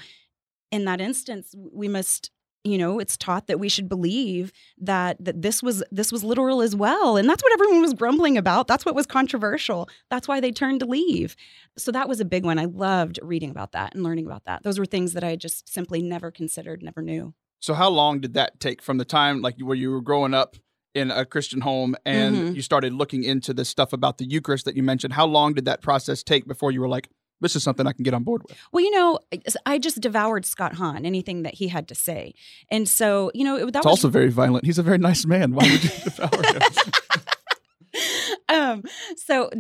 in 0.71 0.85
that 0.87 1.01
instance 1.01 1.55
we 1.73 1.89
must 1.89 2.31
you 2.65 2.79
know 2.79 2.99
it's 2.99 3.17
taught 3.17 3.47
that 3.47 3.61
we 3.61 3.69
should 3.69 3.89
believe 3.89 4.51
that 4.79 5.23
that 5.25 5.43
this 5.43 5.63
was 5.63 5.83
this 5.93 6.11
was 6.11 6.25
literal 6.25 6.63
as 6.63 6.75
well. 6.75 7.17
And 7.17 7.29
that's 7.29 7.43
what 7.43 7.53
everyone 7.53 7.83
was 7.83 7.95
grumbling 7.95 8.37
about. 8.39 8.67
That's 8.67 8.85
what 8.87 8.95
was 8.95 9.07
controversial. 9.07 9.89
That's 10.11 10.27
why 10.27 10.41
they 10.41 10.51
turned 10.51 10.81
to 10.81 10.87
leave. 10.87 11.37
So 11.77 11.93
that 11.93 12.09
was 12.09 12.21
a 12.21 12.25
big 12.25 12.45
one. 12.45 12.59
I 12.59 12.65
loved 12.65 13.19
reading 13.23 13.51
about 13.51 13.73
that 13.73 13.95
and 13.95 14.03
learning 14.03 14.27
about 14.27 14.45
that. 14.47 14.63
Those 14.63 14.79
were 14.79 14.87
things 14.87 15.13
that 15.13 15.23
i 15.25 15.37
just 15.37 15.73
simply 15.73 16.01
never 16.03 16.31
considered 16.31 16.83
never 16.83 17.03
knew. 17.03 17.35
So 17.61 17.75
how 17.75 17.89
long 17.91 18.21
did 18.21 18.35
that 18.35 18.61
take 18.61 18.83
from 18.83 18.99
the 18.99 19.05
time 19.05 19.41
like 19.43 19.57
where 19.61 19.77
you 19.77 19.91
were 19.91 20.01
growing 20.03 20.35
up 20.35 20.57
in 20.95 21.11
a 21.11 21.25
christian 21.27 21.61
home 21.63 21.97
and 22.07 22.37
Mhm. 22.37 22.55
you 22.55 22.63
started 22.63 22.93
looking 22.93 23.25
into 23.25 23.53
this 23.53 23.69
stuff 23.69 23.93
about 23.93 24.19
the 24.19 24.25
eucharist 24.25 24.65
that 24.65 24.77
you 24.77 24.83
mentioned? 24.83 25.15
How 25.15 25.27
long 25.27 25.53
did 25.55 25.65
that 25.67 25.83
process 25.83 26.23
take 26.23 26.47
before 26.47 26.71
you 26.73 26.81
were 26.81 26.89
like 26.89 27.09
this 27.45 27.55
is 27.55 27.63
something 27.63 27.87
i 27.87 27.93
can 27.93 28.03
get 28.03 28.15
on 28.15 28.25
board 28.25 28.43
with. 28.43 28.57
Well 28.73 28.83
you 28.83 28.91
know 28.91 29.19
i 29.67 29.79
just 29.79 30.01
devoured 30.01 30.45
scott 30.45 30.75
hahn 30.75 31.05
anything 31.07 31.43
that 31.45 31.55
he 31.55 31.69
had 31.69 31.87
to 31.89 31.95
say. 31.95 32.35
And 32.71 32.89
so 32.89 33.31
you 33.35 33.45
know 33.45 33.57
it, 33.57 33.73
that 33.73 33.81
it's 33.81 33.87
was 33.87 33.93
also 33.99 34.09
very 34.09 34.31
violent. 34.31 34.65
He's 34.65 34.79
a 34.79 34.83
very 34.83 34.99
nice 34.99 35.25
man. 35.27 35.53
Why 35.55 35.65
would 35.71 35.85
you 35.85 35.91
devour 36.05 36.43
him? 36.53 36.63
Um 38.49 38.83
so 39.17 39.51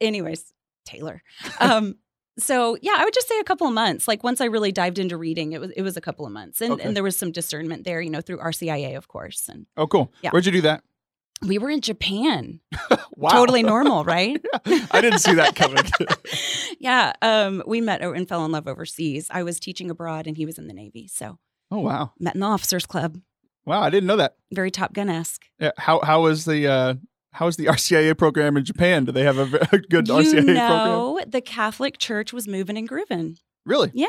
anyways 0.00 0.52
taylor. 0.84 1.22
Um 1.60 1.96
so 2.38 2.76
yeah 2.80 2.94
i 2.96 3.04
would 3.04 3.12
just 3.14 3.28
say 3.28 3.38
a 3.40 3.44
couple 3.44 3.66
of 3.66 3.74
months. 3.74 4.06
Like 4.08 4.22
once 4.24 4.40
i 4.40 4.46
really 4.46 4.72
dived 4.72 4.98
into 4.98 5.16
reading 5.16 5.52
it 5.52 5.60
was 5.60 5.70
it 5.72 5.82
was 5.82 5.96
a 5.96 6.00
couple 6.00 6.24
of 6.26 6.32
months. 6.32 6.60
And, 6.60 6.72
Okay. 6.74 6.82
and 6.84 6.96
there 6.96 7.02
was 7.02 7.16
some 7.16 7.32
discernment 7.32 7.84
there 7.84 8.00
you 8.00 8.10
know 8.10 8.20
through 8.20 8.38
rcia 8.38 8.96
of 8.96 9.08
course 9.08 9.48
and 9.48 9.66
oh 9.76 9.86
cool. 9.86 10.12
Yeah. 10.22 10.30
where'd 10.30 10.46
you 10.46 10.52
do 10.52 10.62
that 10.62 10.82
we 11.46 11.58
were 11.58 11.70
in 11.70 11.80
japan. 11.80 12.60
Wow. 13.14 13.30
Totally 13.30 13.62
normal 13.62 14.04
right? 14.16 14.44
I 14.90 15.00
didn't 15.00 15.20
see 15.20 15.34
that 15.34 15.54
coming. 15.54 15.84
Yeah 16.80 17.12
um 17.22 17.62
we 17.66 17.80
met 17.80 18.00
and 18.00 18.28
fell 18.28 18.44
in 18.44 18.50
love 18.50 18.66
overseas. 18.66 19.28
I 19.30 19.44
was 19.44 19.60
teaching 19.60 19.90
abroad 19.90 20.26
and 20.26 20.36
he 20.36 20.44
was 20.44 20.58
in 20.58 20.66
the 20.66 20.74
navy 20.74 21.06
so 21.06 21.38
oh 21.70 21.78
wow. 21.78 22.12
met 22.18 22.34
in 22.34 22.40
the 22.40 22.46
officers 22.46 22.86
club. 22.86 23.18
Wow 23.64 23.80
i 23.80 23.90
didn't 23.90 24.06
know 24.08 24.16
that. 24.16 24.36
Very 24.52 24.70
top 24.70 24.92
gun-esque. 24.92 25.44
Yeah, 25.60 25.70
how 25.76 26.00
how 26.00 26.22
was 26.22 26.46
the 26.46 26.66
uh, 26.66 26.94
how 27.32 27.46
is 27.46 27.56
the 27.56 27.66
RCIA 27.66 28.18
program 28.18 28.56
in 28.56 28.64
Japan? 28.64 29.04
Do 29.04 29.12
they 29.12 29.22
have 29.22 29.38
a, 29.38 29.68
a 29.72 29.78
good 29.78 30.08
you 30.08 30.14
RCIA 30.14 30.32
program? 30.32 30.56
know 30.56 31.20
the 31.26 31.40
catholic 31.40 31.98
church 31.98 32.32
was 32.32 32.48
moving 32.48 32.76
and 32.76 32.88
grooving 32.88 33.36
Really? 33.64 33.90
yeah 33.94 34.08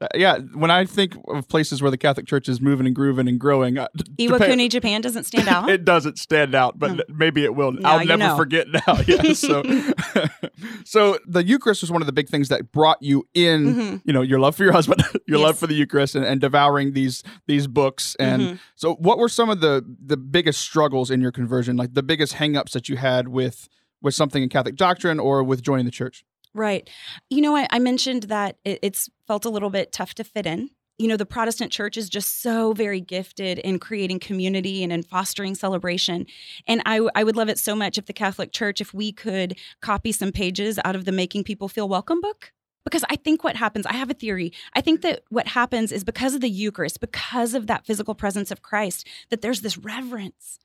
Uh, 0.00 0.08
yeah. 0.14 0.38
When 0.54 0.70
I 0.70 0.84
think 0.84 1.16
of 1.28 1.48
places 1.48 1.80
where 1.80 1.90
the 1.90 1.96
Catholic 1.98 2.26
Church 2.26 2.48
is 2.48 2.60
moving 2.60 2.86
and 2.86 2.94
grooving 2.94 3.28
and 3.28 3.38
growing, 3.40 3.78
uh, 3.78 3.88
iwakuni 4.18 4.68
japan 4.70 5.00
doesn't 5.00 5.24
stand 5.24 5.48
out 5.54 5.70
it 5.70 5.84
doesn't 5.84 6.18
stand 6.18 6.54
out, 6.54 6.78
but 6.78 6.90
Hmm. 6.90 7.00
maybe 7.16 7.44
it 7.44 7.54
will. 7.54 7.74
I'll 7.84 8.04
never 8.04 8.18
know. 8.18 8.36
forget 8.36 8.66
now. 8.68 9.00
Yeah. 9.06 9.32
So, 9.32 9.62
so 10.84 11.18
the 11.26 11.44
Eucharist 11.44 11.82
was 11.82 11.90
one 11.90 12.02
of 12.02 12.06
the 12.06 12.12
big 12.12 12.28
things 12.28 12.48
that 12.48 12.72
brought 12.72 12.98
you 13.02 13.26
in. 13.34 13.74
Mhm. 13.74 14.02
You 14.04 14.12
know, 14.12 14.22
your 14.22 14.38
love 14.40 14.56
for 14.56 14.64
your 14.64 14.72
husband, 14.72 15.02
your 15.26 15.38
love 15.38 15.58
for 15.58 15.66
the 15.66 15.74
Eucharist, 15.74 16.14
and, 16.14 16.24
and 16.24 16.40
devouring 16.40 16.92
these 16.92 17.22
these 17.46 17.66
books. 17.66 18.16
And 18.18 18.42
Mhm. 18.42 18.58
so, 18.76 18.94
what 18.96 19.18
were 19.18 19.28
some 19.28 19.50
of 19.50 19.60
the 19.60 19.84
the 20.04 20.16
biggest 20.16 20.60
struggles 20.60 21.10
in 21.10 21.20
your 21.20 21.32
conversion? 21.32 21.76
Like 21.76 21.94
the 21.94 22.02
biggest 22.02 22.34
hangups 22.34 22.72
that 22.72 22.88
you 22.88 22.96
had 22.96 23.28
with 23.28 23.68
with 24.02 24.14
something 24.14 24.42
in 24.42 24.48
Catholic 24.48 24.76
doctrine 24.76 25.18
or 25.20 25.42
with 25.42 25.62
joining 25.62 25.84
the 25.84 25.90
church? 25.90 26.24
Right. 26.54 26.88
You 27.28 27.42
know, 27.42 27.54
I, 27.56 27.66
I 27.70 27.78
mentioned 27.78 28.24
that 28.24 28.56
it, 28.64 28.80
it's 28.82 29.08
felt 29.26 29.44
a 29.44 29.50
little 29.50 29.70
bit 29.70 29.92
tough 29.92 30.14
to 30.14 30.24
fit 30.24 30.46
in. 30.46 30.70
You 30.98 31.08
know, 31.08 31.16
the 31.16 31.26
Protestant 31.26 31.72
church 31.72 31.96
is 31.96 32.10
just 32.10 32.42
so 32.42 32.72
very 32.72 33.00
gifted 33.00 33.58
in 33.58 33.78
creating 33.78 34.18
community 34.18 34.82
and 34.82 34.92
in 34.92 35.02
fostering 35.02 35.54
celebration. 35.54 36.26
And 36.66 36.82
I, 36.84 37.08
I 37.14 37.24
would 37.24 37.36
love 37.36 37.48
it 37.48 37.58
so 37.58 37.74
much 37.74 37.96
if 37.96 38.06
the 38.06 38.12
Catholic 38.12 38.52
Church, 38.52 38.80
if 38.80 38.92
we 38.92 39.12
could 39.12 39.56
copy 39.80 40.12
some 40.12 40.32
pages 40.32 40.78
out 40.84 40.96
of 40.96 41.06
the 41.06 41.12
Making 41.12 41.44
People 41.44 41.68
Feel 41.68 41.88
Welcome 41.88 42.20
book. 42.20 42.52
Because 42.84 43.04
I 43.08 43.16
think 43.16 43.44
what 43.44 43.56
happens, 43.56 43.86
I 43.86 43.94
have 43.94 44.10
a 44.10 44.14
theory. 44.14 44.52
I 44.74 44.80
think 44.80 45.02
that 45.02 45.22
what 45.28 45.48
happens 45.48 45.92
is 45.92 46.02
because 46.02 46.34
of 46.34 46.40
the 46.40 46.50
Eucharist, 46.50 47.00
because 47.00 47.54
of 47.54 47.66
that 47.66 47.86
physical 47.86 48.14
presence 48.14 48.50
of 48.50 48.62
Christ, 48.62 49.06
that 49.30 49.42
there's 49.42 49.60
this 49.60 49.78
reverence. 49.78 50.58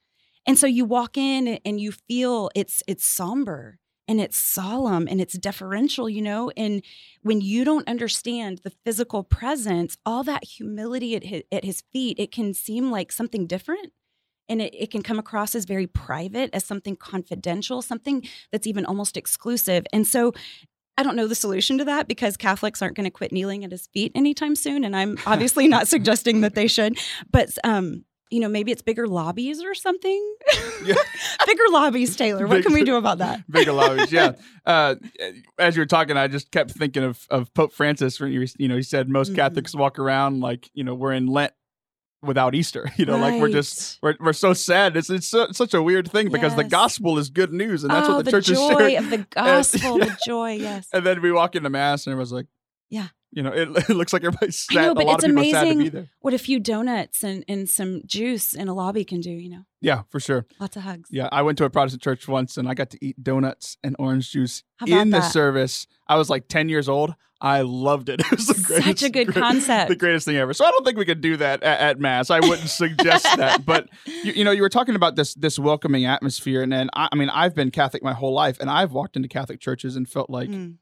And 0.46 0.58
so 0.58 0.66
you 0.66 0.86
walk 0.86 1.18
in 1.18 1.60
and 1.66 1.80
you 1.80 1.92
feel 1.92 2.50
it's 2.56 2.84
it's 2.88 3.06
somber 3.06 3.80
and 4.08 4.22
it's 4.22 4.38
solemn 4.38 5.08
and 5.10 5.20
it's 5.20 5.38
deferential, 5.38 6.10
you 6.10 6.22
know? 6.22 6.52
And 6.56 6.84
when 7.22 7.42
you 7.42 7.64
don't 7.64 7.88
understand 7.88 8.62
the 8.64 8.72
physical 8.84 9.24
presence, 9.24 9.98
all 10.06 10.24
that 10.24 10.44
humility 10.44 11.16
at 11.16 11.24
his, 11.24 11.44
at 11.52 11.64
his 11.64 11.84
feet, 11.92 12.20
it 12.20 12.32
can 12.32 12.54
seem 12.54 12.92
like 12.92 13.12
something 13.12 13.48
different. 13.48 13.94
And 14.48 14.62
it, 14.62 14.76
it 14.76 14.92
can 14.92 15.02
come 15.02 15.18
across 15.18 15.56
as 15.56 15.66
very 15.66 15.88
private, 15.88 16.52
as 16.54 16.64
something 16.64 16.96
confidential, 16.96 17.82
something 17.82 18.28
that's 18.52 18.68
even 18.68 18.86
almost 18.86 19.18
exclusive. 19.18 19.86
And 19.92 20.06
so 20.06 20.34
I 20.98 21.04
don't 21.04 21.16
know 21.16 21.28
the 21.28 21.36
solution 21.36 21.78
to 21.80 21.86
that 21.86 22.08
because 22.08 22.38
Catholics 22.38 22.82
aren't 22.82 22.96
going 22.96 23.06
to 23.06 23.12
quit 23.12 23.32
kneeling 23.32 23.66
at 23.66 23.72
his 23.72 23.88
feet 23.88 24.12
anytime 24.14 24.56
soon. 24.56 24.84
And 24.84 24.96
I'm 24.96 25.18
obviously 25.26 25.68
not 25.68 25.88
suggesting 25.88 26.42
that 26.42 26.54
they 26.54 26.68
should. 26.68 26.98
But 27.32 27.58
um, 27.64 28.06
you 28.32 28.40
know, 28.40 28.50
maybe 28.50 28.72
it's 28.72 28.82
bigger 28.82 29.08
lobbies 29.08 29.64
or 29.64 29.74
something. 29.76 30.36
Yeah. 30.84 30.96
bigger 31.46 31.64
lobbies, 31.70 32.16
Taylor. 32.16 32.48
What 32.48 32.64
can 32.64 32.74
we 32.74 32.84
do 32.84 32.96
about 32.96 33.20
that? 33.20 33.44
Bigger 33.52 33.72
lobbies, 33.74 34.12
yeah. 34.12 34.34
Uh, 34.66 34.96
as 35.60 35.76
you 35.76 35.82
were 35.82 35.86
talking, 35.86 36.18
I 36.18 36.28
just 36.28 36.50
kept 36.50 36.72
thinking 36.72 37.04
of, 37.04 37.28
of 37.30 37.54
Pope 37.54 37.72
Francis. 37.72 38.20
When 38.20 38.32
you, 38.32 38.48
you 38.58 38.68
know, 38.68 38.76
he 38.76 38.82
said 38.82 39.08
most 39.08 39.32
Mhm. 39.32 39.36
Catholics 39.36 39.76
walk 39.76 40.00
around 40.00 40.40
like 40.40 40.72
you 40.74 40.84
know 40.84 40.96
we're 40.96 41.14
in 41.14 41.28
Lent 41.28 41.54
without 42.24 42.56
Easter. 42.56 42.92
You 42.98 43.06
know, 43.06 43.18
like 43.18 43.40
we're 43.40 43.52
just 43.52 44.00
we're, 44.02 44.16
we're 44.20 44.34
so 44.34 44.54
sad. 44.54 44.98
It's 44.98 45.12
it's 45.12 45.28
su- 45.28 45.50
such 45.52 45.76
a 45.76 45.84
weird 45.84 46.10
thing 46.10 46.32
because 46.32 46.56
the 46.56 46.64
gospel 46.64 47.20
is 47.20 47.30
good 47.30 47.54
news, 47.54 47.84
and 47.84 47.94
that's 47.94 48.10
oh, 48.10 48.16
what 48.16 48.26
the, 48.26 48.32
the 48.32 48.32
church 48.32 48.50
is 48.50 48.58
joy 48.58 48.98
of 48.98 49.10
the 49.12 49.20
gospel, 49.30 50.00
yeah. 50.00 50.06
the 50.06 50.18
joy, 50.26 50.52
yes. 50.54 50.88
And 50.92 51.06
then 51.06 51.22
we 51.22 51.32
walk 51.32 51.56
into 51.56 51.70
mass, 51.70 52.08
and 52.08 52.12
everyone's 52.14 52.32
like, 52.32 52.48
Yeah. 52.90 53.10
You 53.36 53.44
know, 53.44 53.52
it, 53.52 53.70
it 53.90 53.94
looks 53.94 54.14
like 54.14 54.24
everybody's 54.24 54.66
I 54.72 54.74
sad. 54.74 54.82
know, 54.82 54.92
a 54.92 54.96
but 54.96 55.06
lot 55.06 55.16
it's 55.16 55.26
of 55.26 55.30
people 55.30 55.42
are 55.42 55.52
sad 55.52 55.60
to 55.62 55.66
be 55.68 55.88
amazing. 55.90 56.10
What 56.22 56.34
a 56.34 56.38
few 56.40 56.60
donuts 56.60 57.24
and, 57.24 57.46
and 57.48 57.70
some 57.70 58.02
juice 58.08 58.54
in 58.56 58.68
a 58.68 58.74
lobby 58.74 59.04
can 59.06 59.20
do, 59.22 59.30
you 59.30 59.50
know. 59.50 59.66
Yeah, 59.82 60.02
for 60.10 60.20
sure. 60.20 60.46
Lots 60.60 60.76
of 60.78 60.84
hugs. 60.84 61.10
Yeah, 61.12 61.30
I 61.32 61.42
went 61.44 61.58
to 61.60 61.66
a 61.66 61.70
Protestant 61.70 62.02
church 62.02 62.28
once 62.28 62.58
and 62.58 62.68
I 62.68 62.74
got 62.74 62.90
to 62.92 62.98
eat 63.06 63.22
donuts 63.22 63.78
and 63.84 63.96
orange 64.00 64.32
juice 64.32 64.64
in 64.88 65.10
the 65.12 65.20
that? 65.20 65.32
service. 65.32 65.86
I 66.08 66.16
was 66.16 66.30
like 66.30 66.48
10 66.48 66.70
years 66.70 66.90
old. 66.90 67.14
I 67.42 67.62
loved 67.62 68.08
it. 68.08 68.22
It 68.26 68.32
was 68.32 68.48
the 68.48 68.54
Such 68.82 69.04
a 69.04 69.10
good 69.10 69.28
great- 69.28 69.36
concept. 69.44 69.90
The 69.90 69.96
greatest 69.98 70.26
thing 70.26 70.38
ever. 70.38 70.54
So 70.54 70.64
I 70.66 70.72
don't 70.72 70.86
think 70.86 70.98
we 70.98 71.04
could 71.06 71.20
do 71.20 71.36
that 71.38 71.62
at, 71.62 71.80
at 71.82 72.00
mass. 72.00 72.30
I 72.32 72.40
wouldn't 72.40 72.70
suggest 72.70 73.26
that. 73.36 73.66
But 73.66 73.90
you, 74.06 74.32
you 74.32 74.44
know, 74.46 74.52
you 74.52 74.62
were 74.62 74.70
talking 74.70 74.96
about 74.96 75.18
this 75.18 75.34
this 75.36 75.60
welcoming 75.60 76.06
atmosphere, 76.06 76.62
and 76.64 76.72
then 76.72 76.90
I, 76.96 77.10
I 77.12 77.16
mean, 77.18 77.30
I've 77.30 77.54
been 77.54 77.72
Catholic 77.72 78.02
my 78.02 78.14
whole 78.14 78.34
life, 78.34 78.58
and 78.62 78.70
I've 78.70 78.94
walked 78.94 79.18
into 79.18 79.28
Catholic 79.28 79.60
churches 79.60 79.98
and 79.98 80.08
felt 80.08 80.30
like 80.30 80.50
Mm. 80.50 80.78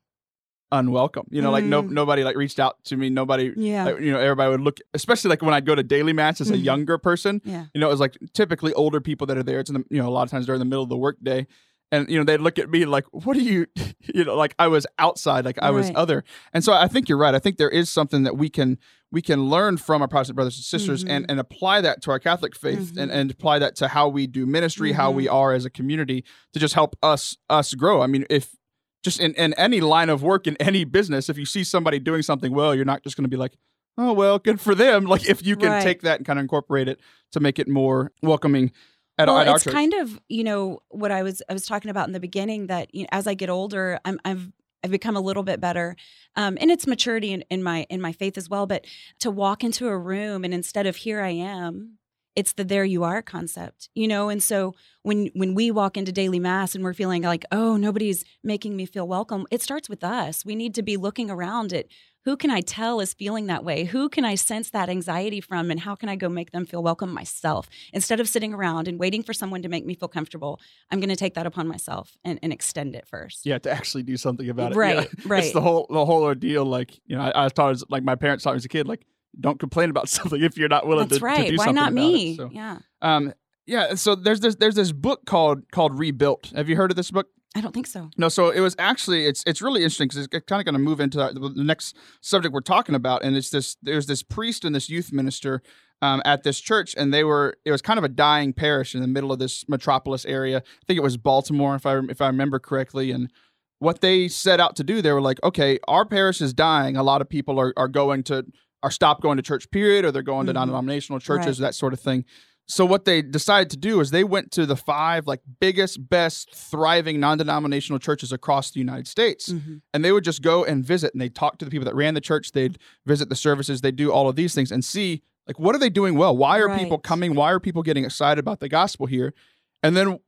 Unwelcome. 0.74 1.28
You 1.32 1.42
know, 1.42 1.52
like 1.52 1.64
no 1.64 1.84
Mm. 1.84 1.92
nobody 1.92 2.24
like 2.24 2.36
reached 2.36 2.60
out 2.60 2.84
to 2.86 2.98
me. 2.98 3.10
Nobody. 3.10 3.54
Yeah. 3.56 3.86
like, 3.86 4.00
you 4.02 4.12
know, 4.12 4.20
everybody 4.20 4.50
would 4.52 4.62
look, 4.62 4.80
especially 4.94 5.30
like 5.30 5.42
when 5.42 5.54
I'd 5.54 5.66
go 5.66 5.76
to 5.76 5.84
daily 5.84 6.12
mass 6.14 6.42
as 6.42 6.50
a 6.50 6.54
Mhm. 6.56 6.64
younger 6.66 6.98
person. 6.98 7.42
yeah. 7.46 7.66
You 7.74 7.80
know, 7.80 7.88
it 7.88 7.92
was 7.92 8.00
like 8.00 8.18
typically 8.34 8.74
older 8.74 9.00
people 9.00 9.28
that 9.28 9.38
are 9.38 9.44
there. 9.44 9.60
It's 9.60 9.70
in 9.70 9.76
the, 9.76 9.86
you 9.90 10.02
know, 10.02 10.10
a 10.10 10.12
lot 10.12 10.24
of 10.24 10.32
times 10.32 10.46
during 10.48 10.60
the 10.60 10.66
middle 10.66 10.84
of 10.84 10.90
the 10.90 10.98
workday. 10.98 11.48
And, 11.92 12.10
you 12.10 12.18
know, 12.18 12.24
they'd 12.24 12.42
look 12.42 12.58
at 12.58 12.72
me 12.72 12.86
like, 12.86 13.06
what 13.12 13.38
are 13.38 13.42
you, 13.42 13.68
you 14.16 14.24
know, 14.26 14.36
like 14.36 14.56
I 14.58 14.68
was 14.68 14.88
outside, 14.98 15.46
like 15.46 15.60
I 15.62 15.70
was 15.70 15.92
other. 15.94 16.24
And 16.52 16.64
so 16.64 16.74
I 16.74 16.88
think 16.88 17.08
you're 17.08 17.20
right. 17.20 17.36
I 17.36 17.40
think 17.40 17.58
there 17.58 17.70
is 17.70 17.88
something 17.88 18.24
that 18.24 18.36
we 18.36 18.50
can, 18.50 18.80
we 19.12 19.22
can 19.22 19.44
learn 19.44 19.78
from 19.78 20.02
our 20.02 20.08
Protestant 20.08 20.36
brothers 20.36 20.56
and 20.58 20.64
sisters 20.66 21.04
and, 21.04 21.28
Mhm. 21.28 21.32
and 21.32 21.40
apply 21.40 21.82
that 21.82 22.02
to 22.02 22.10
our 22.12 22.18
Catholic 22.18 22.56
faith 22.56 22.98
and, 22.98 23.12
Mhm. 23.12 23.16
and 23.16 23.30
apply 23.32 23.60
that 23.60 23.76
to 23.76 23.90
how 23.90 24.08
we 24.08 24.26
do 24.26 24.48
ministry, 24.48 24.94
how 24.94 25.10
Mm-hmm. 25.10 25.18
we 25.18 25.28
are 25.28 25.54
as 25.54 25.66
a 25.66 25.70
community 25.70 26.24
to 26.54 26.60
just 26.60 26.74
help 26.74 26.96
us, 27.04 27.38
us 27.48 27.76
grow. 27.76 28.02
I 28.02 28.08
mean, 28.08 28.26
if 28.28 28.56
just 29.04 29.20
in, 29.20 29.34
in 29.36 29.54
any 29.56 29.82
line 29.82 30.10
of 30.10 30.24
work, 30.24 30.48
in 30.48 30.56
any 30.58 30.86
business, 30.86 31.30
if 31.30 31.38
you 31.38 31.46
see 31.46 31.64
somebody 31.64 32.00
doing 32.00 32.22
something 32.22 32.54
well, 32.54 32.74
you're 32.74 32.86
not 32.86 33.04
just 33.04 33.16
going 33.18 33.26
to 33.26 33.30
be 33.30 33.38
like, 33.38 33.54
oh, 33.98 34.14
well, 34.14 34.40
good 34.40 34.60
for 34.60 34.74
them. 34.74 35.06
Like 35.14 35.28
if 35.30 35.46
you 35.46 35.56
can 35.56 35.70
Right. 35.72 35.84
take 35.84 36.02
that 36.02 36.18
and 36.20 36.26
kind 36.26 36.40
of 36.40 36.44
incorporate 36.44 36.88
it 36.88 37.00
to 37.34 37.40
make 37.40 37.60
it 37.60 37.68
more 37.68 38.12
welcoming 38.24 38.72
at, 39.18 39.28
well, 39.28 39.38
at 39.38 39.48
our 39.48 39.56
it's 39.56 39.66
church. 39.66 39.74
kind 39.74 39.94
of 39.94 40.20
you 40.28 40.44
know 40.44 40.80
what 40.90 41.12
I 41.12 41.22
was 41.22 41.44
I 41.48 41.54
was 41.54 41.66
talking 41.68 41.92
about 41.92 42.08
in 42.08 42.14
the 42.14 42.20
beginning 42.20 42.68
that 42.68 42.94
you 42.96 43.04
know, 43.04 43.10
as 43.12 43.28
I 43.28 43.36
get 43.36 43.50
older, 43.50 44.00
I'm 44.06 44.20
I've 44.26 44.52
I've 44.84 44.92
become 44.92 45.16
a 45.16 45.22
little 45.22 45.44
bit 45.44 45.62
better, 45.62 45.96
um, 46.36 46.58
and 46.60 46.72
it's 46.72 46.88
maturity 46.88 47.32
in, 47.32 47.44
in 47.50 47.62
my 47.62 47.86
in 47.90 48.02
my 48.02 48.12
faith 48.12 48.38
as 48.38 48.50
well. 48.50 48.66
But 48.66 48.86
to 49.20 49.30
walk 49.30 49.64
into 49.64 49.88
a 49.88 49.98
room 49.98 50.44
and 50.44 50.54
instead 50.54 50.88
of 50.88 50.96
here 50.96 51.22
I 51.22 51.30
am, 51.30 52.00
it's 52.36 52.54
the 52.54 52.64
there 52.64 52.86
you 52.86 53.04
are 53.04 53.22
concept, 53.22 53.90
you 53.94 54.08
know. 54.08 54.30
And 54.30 54.42
so 54.42 54.74
when 55.04 55.30
when 55.34 55.54
we 55.54 55.72
walk 55.72 55.98
into 55.98 56.12
daily 56.12 56.40
mass 56.40 56.76
and 56.76 56.84
we're 56.84 56.94
feeling 56.94 57.24
like 57.24 57.46
oh 57.52 57.78
nobody's 57.78 58.24
making 58.44 58.76
me 58.76 58.86
feel 58.86 59.08
welcome, 59.08 59.46
it 59.52 59.62
starts 59.62 59.90
with 59.90 60.04
us. 60.04 60.46
We 60.46 60.56
need 60.56 60.74
to 60.76 60.82
be 60.84 60.98
looking 60.98 61.30
around 61.30 61.74
at 61.74 61.86
who 62.26 62.38
can 62.38 62.50
I 62.50 62.62
tell 62.62 63.02
is 63.02 63.14
feeling 63.14 63.48
that 63.48 63.66
way? 63.66 63.84
Who 63.84 64.08
can 64.08 64.24
I 64.24 64.36
sense 64.36 64.70
that 64.70 64.88
anxiety 64.90 65.42
from? 65.42 65.70
And 65.70 65.82
how 65.82 65.94
can 65.94 66.08
I 66.08 66.16
go 66.16 66.30
make 66.30 66.52
them 66.52 66.66
feel 66.66 66.82
welcome 66.82 67.14
myself? 67.14 67.70
Instead 67.92 68.22
of 68.22 68.30
sitting 68.30 68.54
around 68.54 68.88
and 68.88 68.98
waiting 68.98 69.24
for 69.24 69.34
someone 69.34 69.62
to 69.62 69.68
make 69.68 69.86
me 69.86 69.94
feel 69.94 70.08
comfortable, 70.08 70.62
I'm 70.90 71.02
going 71.02 71.10
to 71.10 71.18
take 71.18 71.34
that 71.34 71.46
upon 71.46 71.68
myself 71.68 72.16
and, 72.24 72.40
and 72.42 72.54
extend 72.54 72.96
it 72.96 73.10
first. 73.10 73.46
yeah, 73.46 73.58
to 73.60 73.70
actually 73.70 74.04
do 74.04 74.16
something 74.16 74.50
about 74.50 74.72
it. 74.72 74.78
Right, 74.78 74.96
Yeah. 74.96 75.24
right. 75.26 75.44
It's 75.44 75.52
the 75.52 75.60
whole 75.60 75.86
the 75.90 76.06
whole 76.06 76.24
ordeal. 76.24 76.64
Like 76.64 76.98
you 77.06 77.18
know, 77.18 77.24
I, 77.24 77.32
I 77.32 77.44
was 77.44 77.52
taught 77.52 77.72
as 77.72 77.84
like 77.90 78.04
my 78.04 78.16
parents 78.16 78.46
taught 78.46 78.54
me 78.54 78.58
as 78.58 78.64
a 78.66 78.70
kid, 78.70 78.88
like 78.88 79.06
don't 79.40 79.60
complain 79.60 79.90
about 79.90 80.10
something 80.18 80.42
if 80.42 80.58
you're 80.58 80.70
not 80.70 80.88
willing 80.88 81.08
That's 81.08 81.20
to, 81.20 81.26
right. 81.26 81.46
to 81.46 81.52
do 81.52 81.58
Why 81.58 81.66
something 81.66 81.76
not 81.76 81.92
about 81.92 81.96
me? 82.04 82.34
It. 82.34 82.38
So, 82.38 82.50
Yeah. 82.52 82.78
um, 83.02 83.34
yeah. 83.66 83.96
So 83.96 84.16
there's 84.16 84.40
this 84.40 84.56
there's 84.56 84.76
this 84.76 84.92
book 84.92 85.26
called 85.26 85.72
called 85.72 85.98
Rebuilt. 85.98 86.52
Have 86.56 86.70
you 86.70 86.76
heard 86.76 86.92
of 86.92 86.98
this 86.98 87.12
book? 87.12 87.28
I 87.56 87.62
don't 87.62 87.72
think 87.74 87.86
so. 87.86 88.10
No, 88.18 88.30
so 88.30 88.50
it 88.50 88.62
was 88.62 88.76
actually 88.80 89.26
it's 89.26 89.44
it's 89.46 89.62
really 89.62 89.82
interesting 89.84 90.08
because 90.08 90.28
it's 90.32 90.46
kind 90.48 90.60
of 90.60 90.66
going 90.66 90.74
to 90.74 90.80
move 90.80 91.00
into 91.00 91.18
the 91.18 91.50
the 91.56 91.64
next 91.64 91.96
subject 92.22 92.54
we're 92.54 92.62
talking 92.62 92.96
about, 92.96 93.24
and 93.24 93.36
it's 93.38 93.52
this 93.52 93.78
there's 93.82 94.08
this 94.08 94.24
priest 94.24 94.66
and 94.66 94.74
this 94.74 94.90
youth 94.90 95.14
minister 95.14 95.62
um, 96.02 96.22
at 96.26 96.44
this 96.44 96.60
church, 96.60 96.96
and 96.98 97.14
they 97.14 97.24
were 97.24 97.56
it 97.64 97.72
was 97.72 97.82
kind 97.82 98.00
of 98.00 98.04
a 98.04 98.10
dying 98.10 98.54
parish 98.54 98.96
in 98.96 99.02
the 99.02 99.08
middle 99.08 99.32
of 99.32 99.38
this 99.40 99.66
metropolis 99.70 100.26
area. 100.26 100.58
I 100.58 100.86
think 100.88 100.98
it 100.98 101.04
was 101.04 101.16
Baltimore, 101.16 101.76
if 101.76 101.86
I 101.86 102.00
if 102.10 102.22
I 102.22 102.28
remember 102.28 102.58
correctly, 102.60 103.12
and 103.12 103.32
what 103.80 104.02
they 104.02 104.28
set 104.28 104.60
out 104.60 104.76
to 104.78 104.84
do, 104.84 105.02
they 105.02 105.12
were 105.12 105.22
like, 105.22 105.42
okay, 105.44 105.78
our 105.88 106.06
parish 106.06 106.42
is 106.42 106.54
dying. 106.54 106.98
A 106.98 107.04
lot 107.04 107.22
of 107.22 107.30
people 107.30 107.60
are 107.60 107.72
are 107.78 107.88
going 107.88 108.24
to 108.24 108.46
are 108.84 108.92
stopped 108.92 109.22
going 109.22 109.38
to 109.38 109.44
church, 109.44 109.70
period, 109.72 110.06
or 110.06 110.12
they're 110.12 110.22
going 110.22 110.46
to 110.46 110.52
Mhm. 110.52 110.56
non-denominational 110.56 111.20
churches, 111.20 111.60
Right. 111.60 111.68
that 111.68 111.76
sort 111.76 111.94
of 111.94 112.00
thing. 112.00 112.26
So 112.66 112.86
what 112.86 113.04
they 113.06 113.22
decided 113.22 113.70
to 113.72 113.78
do 113.78 114.00
is 114.00 114.12
they 114.12 114.24
went 114.24 114.52
to 114.52 114.66
the 114.66 114.76
five 114.78 115.26
like 115.28 115.42
biggest, 115.60 116.08
best, 116.10 116.54
thriving 116.54 117.20
non-denominational 117.20 118.00
churches 118.00 118.32
across 118.32 118.72
the 118.72 118.80
United 118.80 119.08
States, 119.08 119.50
Mhm. 119.52 119.82
and 119.94 120.06
they 120.06 120.12
would 120.12 120.24
just 120.24 120.42
go 120.42 120.64
and 120.64 120.86
visit 120.86 121.14
and 121.14 121.20
they'd 121.22 121.36
talk 121.36 121.58
to 121.58 121.66
the 121.66 121.72
people 121.72 121.86
that 121.86 121.96
ran 121.96 122.14
the 122.14 122.22
church. 122.22 122.52
They'd 122.54 122.78
visit 123.06 123.28
the 123.30 123.36
services. 123.36 123.82
They'd 123.82 123.96
do 123.96 124.12
all 124.12 124.30
of 124.30 124.36
these 124.36 124.54
things 124.56 124.72
and 124.72 124.84
see 124.86 125.24
like 125.48 125.60
what 125.60 125.76
are 125.76 125.80
they 125.80 125.90
doing 125.90 126.16
well? 126.16 126.36
Why 126.38 126.60
are 126.60 126.78
people 126.78 126.98
coming? 126.98 127.36
Why 127.36 127.52
are 127.52 127.60
people 127.60 127.84
getting 127.84 128.06
excited 128.06 128.40
about 128.40 128.62
the 128.62 128.70
gospel 128.70 129.08
here? 129.08 129.34
And 129.82 129.98
then 129.98 130.20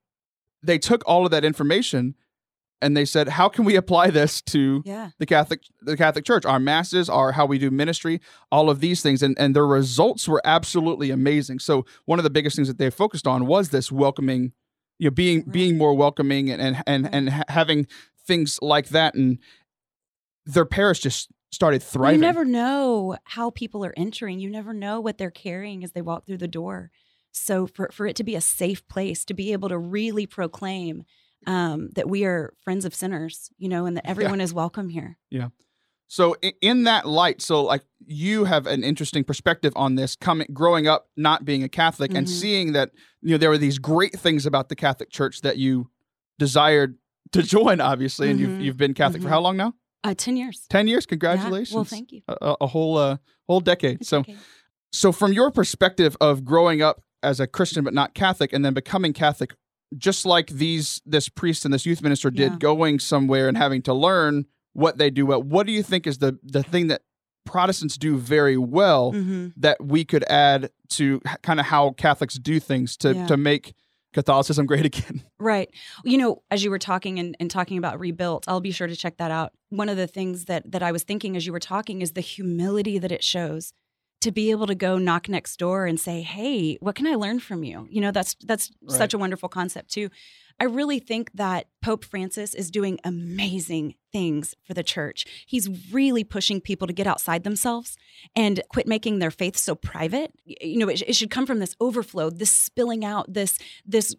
they 0.62 0.78
took 0.78 1.04
all 1.06 1.24
of 1.26 1.32
that 1.32 1.46
information 1.46 2.16
and 2.82 2.96
they 2.96 3.06
said, 3.06 3.30
how 3.30 3.48
can 3.50 3.64
we 3.66 3.76
apply 3.76 4.10
this 4.10 4.42
to 4.44 4.82
Yeah. 4.86 5.10
the 5.18 5.26
Catholic 5.26 5.62
the 5.82 5.96
Catholic 5.98 6.26
Church, 6.26 6.46
our 6.46 6.60
masses, 6.60 7.10
our 7.10 7.32
how 7.32 7.46
we 7.46 7.58
do 7.58 7.72
ministry, 7.72 8.20
all 8.52 8.70
of 8.70 8.80
these 8.80 9.02
things, 9.02 9.24
and 9.24 9.36
and 9.40 9.56
their 9.56 9.66
results 9.68 10.28
were 10.28 10.42
absolutely 10.46 11.10
amazing. 11.12 11.60
So 11.60 11.86
one 12.06 12.20
of 12.20 12.24
the 12.24 12.30
biggest 12.30 12.56
things 12.56 12.68
that 12.68 12.78
they 12.78 12.90
focused 12.90 13.28
on 13.28 13.46
was 13.48 13.70
this 13.70 13.92
welcoming, 13.92 14.52
you 15.00 15.08
know, 15.10 15.14
being 15.14 15.40
Right. 15.40 15.52
being 15.52 15.78
more 15.78 15.94
welcoming 15.94 16.50
and 16.52 16.62
and 16.62 16.84
and, 16.86 17.04
Right. 17.06 17.14
and 17.16 17.30
ha- 17.30 17.44
having 17.50 17.88
things 18.28 18.60
like 18.62 18.90
that, 18.90 19.16
and 19.16 19.40
their 20.46 20.66
parish 20.66 21.00
just 21.00 21.30
started 21.52 21.82
thriving. 21.82 22.20
You 22.20 22.26
never 22.26 22.46
know 22.46 23.18
how 23.24 23.50
people 23.50 23.86
are 23.86 23.94
entering. 23.96 24.40
You 24.40 24.50
never 24.50 24.74
know 24.74 25.00
what 25.00 25.18
they're 25.18 25.32
carrying 25.32 25.84
as 25.84 25.94
they 25.94 26.02
walk 26.02 26.26
through 26.26 26.38
the 26.40 26.48
door. 26.48 26.92
So 27.32 27.68
for, 27.68 27.90
for 27.92 28.06
it 28.08 28.16
to 28.18 28.24
be 28.24 28.36
a 28.36 28.42
safe 28.42 28.86
place, 28.88 29.26
to 29.26 29.34
be 29.34 29.52
able 29.54 29.70
to 29.70 29.78
really 29.78 30.26
proclaim 30.26 31.04
um, 31.48 31.90
that 31.96 32.10
we 32.10 32.26
are 32.26 32.54
friends 32.64 32.86
of 32.86 32.94
sinners, 32.96 33.50
you 33.58 33.70
know, 33.70 33.86
and 33.86 33.98
that 33.98 34.08
everyone 34.08 34.42
is 34.42 34.54
welcome 34.54 34.90
here. 34.90 35.18
Yeah. 35.30 35.50
So 36.08 36.36
in 36.62 36.84
that 36.84 37.08
light, 37.08 37.42
so 37.42 37.64
like 37.64 37.84
you 38.06 38.44
have 38.46 38.68
an 38.68 38.84
interesting 38.84 39.24
perspective 39.24 39.74
on 39.76 39.96
this 39.96 40.16
coming 40.16 40.48
growing 40.54 40.88
up 40.88 41.08
not 41.18 41.46
being 41.46 41.64
a 41.64 41.70
Catholic 41.70 42.14
and 42.14 42.28
Mhm. 42.28 42.30
seeing 42.30 42.72
that 42.74 42.92
you 43.22 43.32
know 43.32 43.38
there 43.38 43.50
were 43.50 43.58
these 43.58 43.80
great 43.80 44.14
things 44.14 44.46
about 44.46 44.70
the 44.70 44.76
Catholic 44.76 45.10
Church 45.10 45.42
that 45.42 45.58
you 45.58 45.90
desired 46.38 46.98
to 47.32 47.42
join 47.42 47.82
obviously 47.82 48.30
and 48.30 48.40
you've 48.40 48.50
Mhm. 48.52 48.64
you've 48.64 48.78
been 48.78 48.94
Catholic 48.94 49.22
for 49.24 49.28
Mhm. 49.30 49.32
how 49.32 49.42
long 49.42 49.58
now? 49.58 49.74
Uh, 50.04 50.14
10 50.16 50.38
years. 50.38 50.68
10 50.70 50.88
years. 50.88 51.06
Yeah. 51.06 51.10
Congratulations. 51.10 51.74
Well, 51.74 51.84
thank 51.86 52.12
you. 52.12 52.22
a, 52.28 52.38
a- 52.42 52.58
a 52.62 52.68
whole 52.68 52.98
uh, 52.98 53.18
whole 53.48 53.60
decade. 53.60 54.02
It's 54.02 54.10
so 54.10 54.20
okay. 54.20 54.38
so 54.94 55.12
from 55.12 55.34
your 55.34 55.50
perspective 55.50 56.16
of 56.22 56.46
growing 56.46 56.84
up 56.84 57.02
as 57.24 57.40
a 57.40 57.48
Christian 57.48 57.84
but 57.84 57.94
not 57.96 58.14
Catholic 58.14 58.54
and 58.54 58.64
then 58.64 58.76
becoming 58.76 59.12
Catholic 59.12 59.56
just 59.98 60.26
like 60.26 60.48
these 60.48 61.02
this 61.06 61.30
priest 61.30 61.66
and 61.66 61.74
this 61.74 61.86
youth 61.86 62.02
minister 62.02 62.30
did 62.32 62.52
Yeah. 62.54 62.58
going 62.58 63.00
somewhere 63.00 63.48
and 63.48 63.58
having 63.58 63.82
to 63.84 63.94
learn 63.94 64.46
what 64.74 64.98
they 64.98 65.10
do 65.10 65.26
well 65.26 65.42
what 65.42 65.66
do 65.68 65.72
you 65.74 65.84
think 65.84 66.06
is 66.08 66.18
the 66.18 66.38
the 66.44 66.64
thing 66.64 66.88
that 66.88 67.02
Protestants 67.46 67.96
do 67.98 68.18
very 68.18 68.58
well 68.58 69.14
Mhm. 69.14 69.54
that 69.58 69.78
we 69.84 70.04
could 70.04 70.24
add 70.26 70.72
to 70.90 71.20
kind 71.44 71.60
of 71.60 71.68
how 71.68 71.92
Catholics 71.92 72.36
do 72.40 72.60
things 72.60 72.98
to 72.98 73.14
Yeah. 73.14 73.28
to 73.28 73.38
make 73.38 73.74
Catholicism 74.14 74.66
great 74.72 74.86
again 74.86 75.22
Right. 75.40 75.70
You 76.04 76.18
know, 76.18 76.42
as 76.50 76.64
you 76.64 76.72
were 76.72 76.80
talking 76.80 77.20
and, 77.20 77.36
and 77.40 77.52
talking 77.52 77.78
about 77.78 78.00
rebuilt, 78.00 78.46
I'll 78.48 78.62
be 78.62 78.72
sure 78.72 78.88
to 78.88 78.96
check 78.96 79.18
that 79.18 79.30
out. 79.30 79.52
One 79.70 79.90
of 79.90 79.98
the 79.98 80.08
things 80.08 80.46
that 80.46 80.72
that 80.72 80.82
I 80.82 80.92
was 80.92 81.04
thinking 81.04 81.36
as 81.38 81.46
you 81.46 81.52
were 81.54 81.60
talking 81.60 82.02
is 82.02 82.14
the 82.14 82.22
humility 82.22 82.98
that 82.98 83.12
it 83.12 83.24
shows 83.24 83.74
to 84.26 84.32
be 84.32 84.52
able 84.52 84.68
to 84.68 84.76
go 84.76 84.98
knock 84.98 85.28
next 85.30 85.58
door 85.58 85.86
and 85.86 86.00
say, 86.00 86.22
"Hey, 86.22 86.76
what 86.82 86.96
can 86.96 87.08
I 87.08 87.16
learn 87.16 87.40
from 87.40 87.64
you?" 87.64 87.88
You 87.90 88.02
know, 88.02 88.12
that's 88.12 88.36
that's 88.44 88.72
Right. 88.82 88.98
such 88.98 89.14
a 89.14 89.18
wonderful 89.18 89.50
concept 89.50 89.90
too. 89.92 90.10
I 90.60 90.64
really 90.66 91.00
think 91.00 91.32
that 91.34 91.68
Pope 91.82 92.06
Francis 92.06 92.54
is 92.56 92.72
doing 92.72 92.98
amazing 93.04 93.96
things 94.14 94.56
for 94.64 94.74
the 94.74 94.84
church. 94.84 95.26
He's 95.46 95.92
really 95.92 96.24
pushing 96.24 96.62
people 96.62 96.88
to 96.88 96.94
get 96.94 97.08
outside 97.08 97.44
themselves 97.44 97.98
and 98.38 98.62
quit 98.70 98.88
making 98.88 99.20
their 99.20 99.32
faith 99.32 99.58
so 99.58 99.76
private. 99.76 100.32
You 100.46 100.78
know, 100.80 100.88
it, 100.88 101.02
it 101.06 101.16
should 101.18 101.30
come 101.30 101.46
from 101.46 101.60
this 101.60 101.76
overflow, 101.82 102.30
this 102.30 102.52
spilling 102.52 103.04
out, 103.04 103.34
this 103.34 103.58
this 103.86 104.16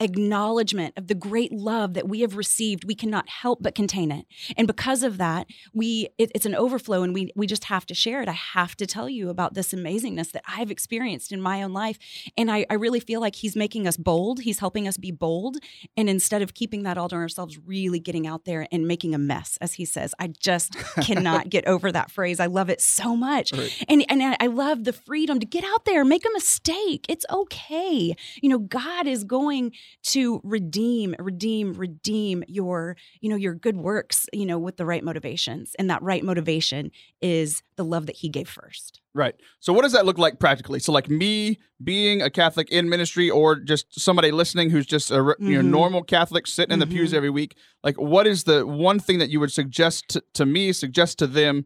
acknowledgement 0.00 0.92
of 0.96 1.06
the 1.06 1.14
great 1.14 1.52
love 1.52 1.94
that 1.94 2.08
we 2.08 2.20
have 2.20 2.36
received 2.36 2.84
we 2.84 2.94
cannot 2.94 3.28
help 3.28 3.62
but 3.62 3.74
contain 3.74 4.10
it. 4.10 4.26
And 4.56 4.66
because 4.66 5.02
of 5.02 5.18
that 5.18 5.46
we 5.72 6.08
it, 6.18 6.32
it's 6.34 6.46
an 6.46 6.54
overflow 6.54 7.02
and 7.02 7.14
we 7.14 7.30
we 7.36 7.46
just 7.46 7.64
have 7.64 7.86
to 7.86 7.94
share 7.94 8.20
it. 8.20 8.28
I 8.28 8.32
have 8.32 8.76
to 8.76 8.86
tell 8.86 9.08
you 9.08 9.28
about 9.28 9.54
this 9.54 9.72
amazingness 9.72 10.32
that 10.32 10.42
i've 10.48 10.70
experienced 10.70 11.30
in 11.32 11.40
my 11.40 11.62
own 11.62 11.72
life. 11.72 11.98
And 12.36 12.50
i, 12.50 12.66
I 12.68 12.74
really 12.74 13.00
feel 13.00 13.20
like 13.20 13.36
he's 13.36 13.54
making 13.54 13.86
us 13.86 13.96
bold. 13.96 14.40
He's 14.40 14.58
helping 14.58 14.88
us 14.88 14.96
be 14.96 15.12
bold. 15.12 15.58
And 15.96 16.10
instead 16.10 16.42
of 16.42 16.54
keeping 16.54 16.82
that 16.82 16.98
all 16.98 17.08
to 17.08 17.16
ourselves 17.16 17.58
really 17.64 18.00
getting 18.00 18.26
out 18.26 18.44
there 18.44 18.66
and 18.72 18.88
making 18.88 19.14
a 19.14 19.18
mess 19.18 19.58
as 19.60 19.74
he 19.74 19.84
says. 19.84 20.12
I 20.18 20.28
just 20.28 20.76
cannot 21.02 21.50
get 21.50 21.66
over 21.66 21.92
that 21.92 22.10
phrase. 22.10 22.40
I 22.40 22.46
love 22.46 22.68
it 22.68 22.80
so 22.80 23.14
much. 23.14 23.52
Right. 23.52 23.84
and 23.88 24.04
and 24.08 24.22
I, 24.22 24.36
I 24.40 24.46
love 24.48 24.84
the 24.84 24.92
freedom 24.92 25.38
to 25.38 25.46
get 25.46 25.64
out 25.64 25.84
there 25.84 26.04
make 26.04 26.24
a 26.24 26.32
mistake. 26.32 27.06
It's 27.08 27.24
okay. 27.30 28.16
You 28.42 28.48
know 28.48 28.58
god 28.58 29.06
is 29.06 29.22
going 29.22 29.72
to 30.04 30.40
redeem, 30.44 31.14
redeem, 31.18 31.74
redeem 31.74 32.44
your, 32.48 32.96
you 33.20 33.28
know, 33.28 33.36
your 33.36 33.54
good 33.54 33.76
works, 33.76 34.26
you 34.32 34.46
know, 34.46 34.58
with 34.58 34.76
the 34.76 34.86
right 34.86 35.02
motivations. 35.02 35.74
And 35.78 35.90
that 35.90 36.02
right 36.02 36.22
motivation 36.22 36.90
is 37.20 37.62
the 37.76 37.84
love 37.84 38.06
that 38.06 38.16
he 38.16 38.28
gave 38.28 38.48
first. 38.48 39.00
Right. 39.14 39.34
So 39.60 39.72
what 39.72 39.82
does 39.82 39.92
that 39.92 40.04
look 40.04 40.18
like 40.18 40.40
practically? 40.40 40.80
So 40.80 40.90
like 40.90 41.08
me 41.08 41.58
being 41.82 42.20
a 42.20 42.30
Catholic 42.30 42.68
in 42.70 42.88
ministry 42.88 43.30
or 43.30 43.56
just 43.56 43.98
somebody 43.98 44.32
listening 44.32 44.70
who's 44.70 44.86
just 44.86 45.10
a 45.10 45.14
mm-hmm. 45.14 45.46
you 45.46 45.54
know 45.54 45.60
mm-hmm. 45.60 45.70
normal 45.70 46.02
Catholic 46.02 46.48
sitting 46.48 46.72
in 46.72 46.80
the 46.80 46.86
mm-hmm. 46.86 46.96
pews 46.96 47.14
every 47.14 47.30
week, 47.30 47.56
like 47.84 48.00
what 48.00 48.26
is 48.26 48.44
the 48.44 48.66
one 48.66 48.98
thing 48.98 49.18
that 49.18 49.30
you 49.30 49.38
would 49.38 49.52
suggest 49.52 50.08
to, 50.08 50.24
to 50.34 50.44
me, 50.44 50.72
suggest 50.72 51.18
to 51.20 51.28
them 51.28 51.64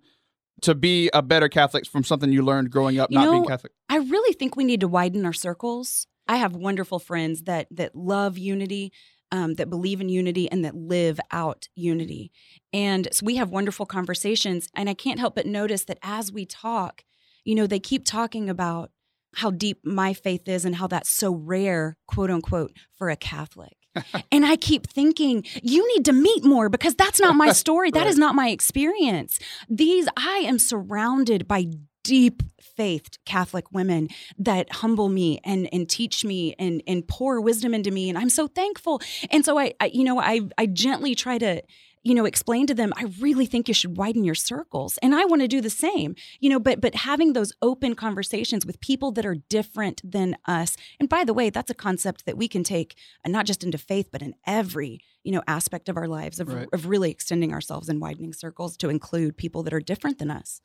to 0.61 0.75
be 0.75 1.09
a 1.15 1.23
better 1.23 1.49
Catholic 1.49 1.87
from 1.87 2.05
something 2.05 2.33
you 2.33 2.43
learned 2.43 2.71
growing 2.71 2.99
up 2.99 3.11
you 3.11 3.17
not 3.17 3.25
know, 3.25 3.33
being 3.33 3.47
Catholic? 3.47 3.73
I 3.89 3.97
really 3.97 4.35
think 4.35 4.57
we 4.57 4.65
need 4.65 4.81
to 4.81 4.89
widen 4.89 5.25
our 5.25 5.33
circles. 5.33 6.07
I 6.29 6.37
have 6.37 6.55
wonderful 6.55 6.99
friends 6.99 7.43
that 7.45 7.67
that 7.71 7.97
love 7.97 8.39
unity, 8.39 8.93
um, 9.33 9.55
that 9.55 9.71
believe 9.71 10.01
in 10.01 10.09
unity, 10.09 10.51
and 10.51 10.65
that 10.65 10.75
live 10.77 11.19
out 11.33 11.69
unity. 11.75 12.31
And 12.73 13.09
so 13.13 13.25
we 13.25 13.37
have 13.37 13.51
wonderful 13.51 13.87
conversations. 13.87 14.69
And 14.75 14.89
I 14.89 14.95
can't 14.95 15.19
help 15.19 15.35
but 15.35 15.47
notice 15.47 15.85
that 15.85 15.99
as 16.03 16.31
we 16.31 16.45
talk, 16.45 17.03
you 17.45 17.55
know, 17.55 17.67
they 17.67 17.81
keep 17.81 18.05
talking 18.05 18.51
about 18.51 18.91
how 19.37 19.51
deep 19.51 19.81
my 19.85 20.13
faith 20.13 20.49
is 20.49 20.65
and 20.65 20.77
how 20.77 20.87
that's 20.87 21.11
so 21.11 21.33
rare, 21.33 21.97
quote 22.07 22.31
unquote, 22.31 22.73
for 22.95 23.11
a 23.11 23.17
Catholic. 23.17 23.77
and 24.33 24.47
I 24.47 24.57
keep 24.57 24.87
thinking, 24.87 25.45
you 25.63 25.87
need 25.95 26.05
to 26.07 26.13
meet 26.13 26.45
more 26.45 26.69
because 26.69 26.95
that's 26.95 27.21
not 27.21 27.37
my 27.37 27.53
story. 27.53 27.91
That 27.91 28.07
is 28.07 28.19
not 28.19 28.35
my 28.35 28.49
experience. 28.49 29.39
These, 29.69 30.09
I 30.17 30.43
am 30.45 30.59
surrounded 30.59 31.49
by 31.49 31.67
deep 32.09 32.43
faith 32.63 33.19
Catholic 33.27 33.71
women 33.71 34.09
that 34.39 34.73
humble 34.73 35.11
me 35.11 35.41
and 35.45 35.69
and 35.75 35.87
teach 35.91 36.25
me 36.25 36.55
and 36.59 36.83
and 36.87 37.07
pour 37.07 37.39
wisdom 37.39 37.75
into 37.75 37.91
me 37.91 38.09
and 38.09 38.17
I'm 38.17 38.31
so 38.31 38.47
thankful. 38.47 39.03
And 39.31 39.45
so 39.45 39.59
I, 39.59 39.75
I 39.79 39.87
you 39.93 40.05
know 40.05 40.19
I 40.19 40.41
I 40.57 40.65
gently 40.67 41.15
try 41.15 41.37
to 41.37 41.63
you 42.05 42.15
know 42.15 42.25
explain 42.25 42.65
to 42.65 42.75
them 42.75 42.93
i 42.97 43.07
really 43.21 43.45
think 43.45 43.67
you 43.67 43.75
should 43.75 43.97
widen 43.97 44.23
your 44.23 44.35
circles 44.35 44.99
and 45.03 45.17
i 45.17 45.25
want 45.25 45.43
to 45.43 45.49
do 45.49 45.61
the 45.61 45.69
same 45.69 46.15
you 46.39 46.49
know 46.49 46.61
but 46.61 46.81
but 46.81 46.95
having 46.95 47.33
those 47.33 47.53
open 47.61 47.97
conversations 47.97 48.65
with 48.65 48.81
people 48.81 49.11
that 49.11 49.27
are 49.27 49.35
different 49.49 50.01
than 50.09 50.37
us 50.47 50.77
and 51.01 51.09
by 51.09 51.25
the 51.25 51.35
way 51.35 51.51
that's 51.51 51.73
a 51.73 51.75
concept 51.75 52.25
that 52.25 52.39
we 52.39 52.47
can 52.47 52.63
take 52.63 52.97
uh, 53.27 53.29
not 53.29 53.47
just 53.47 53.65
into 53.65 53.77
faith 53.77 54.11
but 54.13 54.23
in 54.23 54.33
every 54.47 55.01
you 55.25 55.33
know 55.33 55.43
aspect 55.49 55.89
of 55.89 55.97
our 55.97 56.07
lives 56.07 56.39
of, 56.39 56.49
right. 56.49 56.69
of 56.73 56.87
really 56.87 57.11
extending 57.11 57.53
ourselves 57.53 57.89
and 57.89 58.01
widening 58.01 58.33
circles 58.33 58.77
to 58.77 58.89
include 58.89 59.37
people 59.37 59.65
that 59.65 59.75
are 59.75 59.81
different 59.81 60.19
than 60.19 60.31
us 60.31 60.61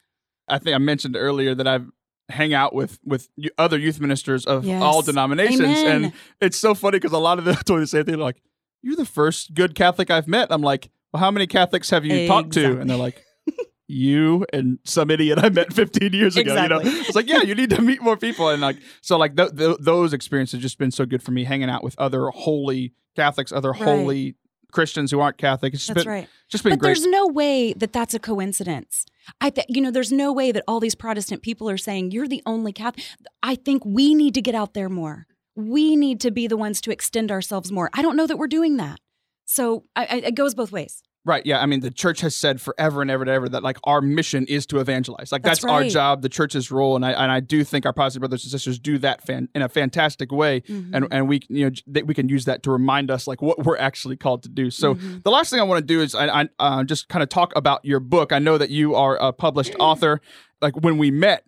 i 0.48 0.58
think 0.58 0.76
i 0.76 0.78
mentioned 0.78 1.16
earlier 1.16 1.56
that 1.56 1.68
i've 1.68 1.90
hang 2.30 2.54
out 2.54 2.74
with 2.74 3.00
with 3.04 3.30
other 3.58 3.78
youth 3.78 4.00
ministers 4.00 4.46
of 4.46 4.66
yes. 4.66 4.82
all 4.82 5.02
denominations 5.02 5.62
Amen. 5.62 6.06
and 6.06 6.14
it's 6.40 6.58
so 6.58 6.74
funny 6.74 6.98
because 6.98 7.12
a 7.12 7.18
lot 7.18 7.38
of 7.38 7.46
them 7.46 7.56
told 7.66 7.80
me 7.80 7.84
the 7.84 7.88
same 7.88 8.06
thing 8.06 8.18
like 8.18 8.42
you're 8.82 8.96
the 8.96 9.06
first 9.06 9.54
good 9.54 9.76
catholic 9.76 10.10
i've 10.10 10.28
met 10.28 10.48
i'm 10.52 10.62
like 10.62 10.90
well, 11.14 11.22
how 11.22 11.32
many 11.32 11.48
Catholics 11.48 11.92
have 11.92 12.04
you 12.04 12.14
exactly. 12.14 12.28
talked 12.28 12.54
to? 12.54 12.82
And 12.82 12.90
they're 12.90 12.98
like, 12.98 13.24
you 13.88 14.46
and 14.52 14.80
some 14.84 15.12
idiot 15.12 15.38
I 15.42 15.50
met 15.50 15.72
15 15.72 16.12
years 16.12 16.36
ago. 16.36 16.52
Exactly. 16.52 16.90
You 16.90 16.96
know, 16.96 17.02
it's 17.02 17.16
like, 17.16 17.30
yeah, 17.30 17.42
you 17.44 17.56
need 17.56 17.70
to 17.70 17.82
meet 17.82 18.02
more 18.02 18.18
people. 18.18 18.50
And 18.50 18.62
like, 18.62 18.78
so 19.02 19.18
like 19.18 19.38
th- 19.38 19.56
th- 19.56 19.78
those 19.80 20.12
experiences 20.12 20.60
just 20.60 20.80
been 20.80 20.92
so 20.92 21.06
good 21.06 21.22
for 21.22 21.32
me 21.32 21.44
hanging 21.44 21.70
out 21.70 21.84
with 21.84 21.98
other 22.00 22.30
holy 22.30 22.94
Catholics, 23.16 23.52
other 23.52 23.72
right. 23.72 23.82
holy 23.82 24.36
Christians 24.74 25.12
who 25.12 25.20
aren't 25.22 25.38
Catholic. 25.38 25.74
It's 25.74 25.86
just 25.86 25.96
that's 25.96 26.04
been, 26.04 26.12
right. 26.14 26.30
Just 26.50 26.64
been 26.64 26.72
but 26.72 26.80
great. 26.80 26.90
there's 26.90 27.06
no 27.06 27.28
way 27.28 27.74
that 27.74 27.94
that's 27.94 28.14
a 28.14 28.20
coincidence. 28.20 29.06
I 29.40 29.50
th- 29.50 29.68
you 29.70 29.80
know, 29.82 29.92
there's 29.92 30.12
no 30.12 30.34
way 30.34 30.52
that 30.52 30.64
all 30.68 30.80
these 30.80 30.96
Protestant 30.96 31.42
people 31.42 31.70
are 31.70 31.78
saying 31.78 32.12
you're 32.12 32.28
the 32.28 32.44
only 32.46 32.74
Catholic. 32.74 33.06
I 33.42 33.56
think 33.56 33.86
we 33.86 34.14
need 34.14 34.34
to 34.34 34.42
get 34.42 34.56
out 34.56 34.74
there 34.74 34.90
more. 34.90 35.28
We 35.56 35.96
need 35.96 36.20
to 36.22 36.32
be 36.32 36.48
the 36.48 36.58
ones 36.58 36.82
to 36.82 36.92
extend 36.92 37.32
ourselves 37.32 37.72
more. 37.72 37.90
I 37.94 38.02
don't 38.02 38.18
know 38.18 38.28
that 38.28 38.38
we're 38.38 38.48
doing 38.48 38.78
that. 38.78 39.00
So 39.46 39.86
I, 39.96 40.06
I, 40.06 40.16
it 40.18 40.36
goes 40.36 40.56
both 40.56 40.72
ways. 40.72 41.04
Right. 41.26 41.46
Yeah. 41.46 41.62
I 41.62 41.68
mean, 41.68 41.80
the 41.80 41.90
church 41.90 42.20
has 42.20 42.36
said 42.36 42.60
forever 42.60 43.02
and 43.02 43.10
ever 43.10 43.24
and 43.24 43.30
ever 43.30 43.48
that 43.48 43.64
like 43.64 43.78
our 43.86 44.02
mission 44.02 44.46
is 44.48 44.66
to 44.68 44.80
evangelize. 44.80 45.32
Like 45.32 45.42
that's, 45.42 45.60
that's 45.60 45.64
right. 45.64 45.84
our 45.86 45.90
job, 45.90 46.22
the 46.22 46.28
church's 46.28 46.70
role, 46.70 46.98
and 46.98 47.06
I 47.06 47.12
and 47.12 47.32
I 47.32 47.40
do 47.40 47.64
think 47.64 47.86
our 47.86 47.94
Protestant 47.94 48.22
brothers 48.22 48.44
and 48.44 48.52
sisters 48.52 48.78
do 48.78 48.98
that 48.98 49.26
fan, 49.26 49.48
in 49.56 49.62
a 49.62 49.70
fantastic 49.70 50.34
way, 50.34 50.62
mm-hmm. 50.62 50.94
and 50.94 51.08
and 51.12 51.30
we 51.30 51.40
you 51.48 51.70
know 51.70 51.76
th- 51.94 52.06
we 52.06 52.14
can 52.14 52.28
use 52.28 52.44
that 52.44 52.62
to 52.64 52.72
remind 52.72 53.10
us 53.10 53.26
like 53.26 53.42
what 53.42 53.64
we're 53.64 53.78
actually 53.78 54.18
called 54.18 54.44
to 54.44 54.50
do. 54.50 54.70
So 54.70 54.96
mm-hmm. 54.96 55.20
the 55.24 55.32
last 55.32 55.50
thing 55.50 55.62
I 55.62 55.64
want 55.64 55.80
to 55.80 55.86
do 55.86 56.02
is 56.02 56.14
I, 56.14 56.28
I 56.28 56.50
uh, 56.60 56.84
just 56.84 57.08
kind 57.08 57.24
of 57.24 57.30
talk 57.30 57.54
about 57.56 57.86
your 57.86 58.02
book. 58.02 58.34
I 58.34 58.40
know 58.40 58.58
that 58.58 58.70
you 58.70 58.96
are 58.96 59.16
a 59.16 59.32
published 59.32 59.76
author. 59.80 60.20
Like 60.62 60.76
when 60.76 60.98
we 60.98 61.10
met, 61.10 61.46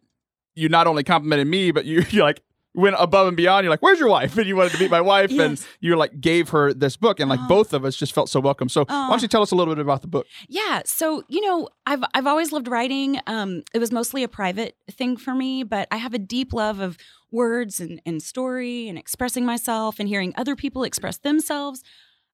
you 0.54 0.70
not 0.70 0.88
only 0.88 1.04
complimented 1.04 1.48
me, 1.48 1.72
but 1.72 1.84
you 1.84 2.06
you're 2.12 2.24
like 2.24 2.42
went 2.76 2.96
above 3.00 3.28
and 3.28 3.38
beyond. 3.38 3.64
You're 3.64 3.72
like, 3.72 3.82
"Where's 3.82 4.00
your 4.00 4.10
wife?" 4.10 4.38
And 4.46 4.48
you 4.48 4.56
wanted 4.56 4.74
to 4.74 4.80
meet 4.80 4.92
my 4.92 5.02
wife, 5.02 5.32
yes. 5.32 5.40
and 5.40 5.68
you 5.80 5.96
like 5.96 6.20
gave 6.20 6.50
her 6.50 6.74
this 6.74 6.98
book, 6.98 7.20
and 7.20 7.30
like 7.30 7.40
both 7.48 7.74
of 7.74 7.86
us 7.86 7.96
just 7.96 8.14
felt 8.14 8.30
so 8.30 8.40
welcome. 8.40 8.70
So 8.70 8.86
why 8.88 9.10
don't 9.10 9.22
you 9.22 9.28
tell 9.28 9.42
us 9.42 9.52
a 9.52 9.56
little 9.56 9.74
bit 9.74 9.82
about 9.82 10.02
the 10.02 10.08
book? 10.08 10.28
Yeah, 10.48 10.82
so 10.86 11.24
you 11.28 11.42
know, 11.42 11.70
I've 11.86 12.04
I've 12.14 12.28
always 12.28 12.52
loved 12.52 12.68
writing. 12.68 13.20
Um, 13.28 13.64
it 13.74 13.80
was 13.80 13.92
mostly 13.92 14.24
a 14.24 14.28
private 14.28 14.78
thing 14.92 15.18
for 15.18 15.34
me, 15.34 15.64
but 15.64 15.88
I 15.92 15.98
have 15.98 16.14
a 16.14 16.20
deep 16.20 16.54
love 16.54 16.80
of 16.80 16.98
words 17.32 17.80
and, 17.80 18.02
and 18.06 18.22
story 18.24 18.88
and 18.88 18.98
expressing 18.98 19.46
myself 19.46 20.00
and 20.00 20.08
hearing 20.08 20.34
other 20.38 20.56
people 20.56 20.84
express 20.84 21.18
themselves. 21.18 21.84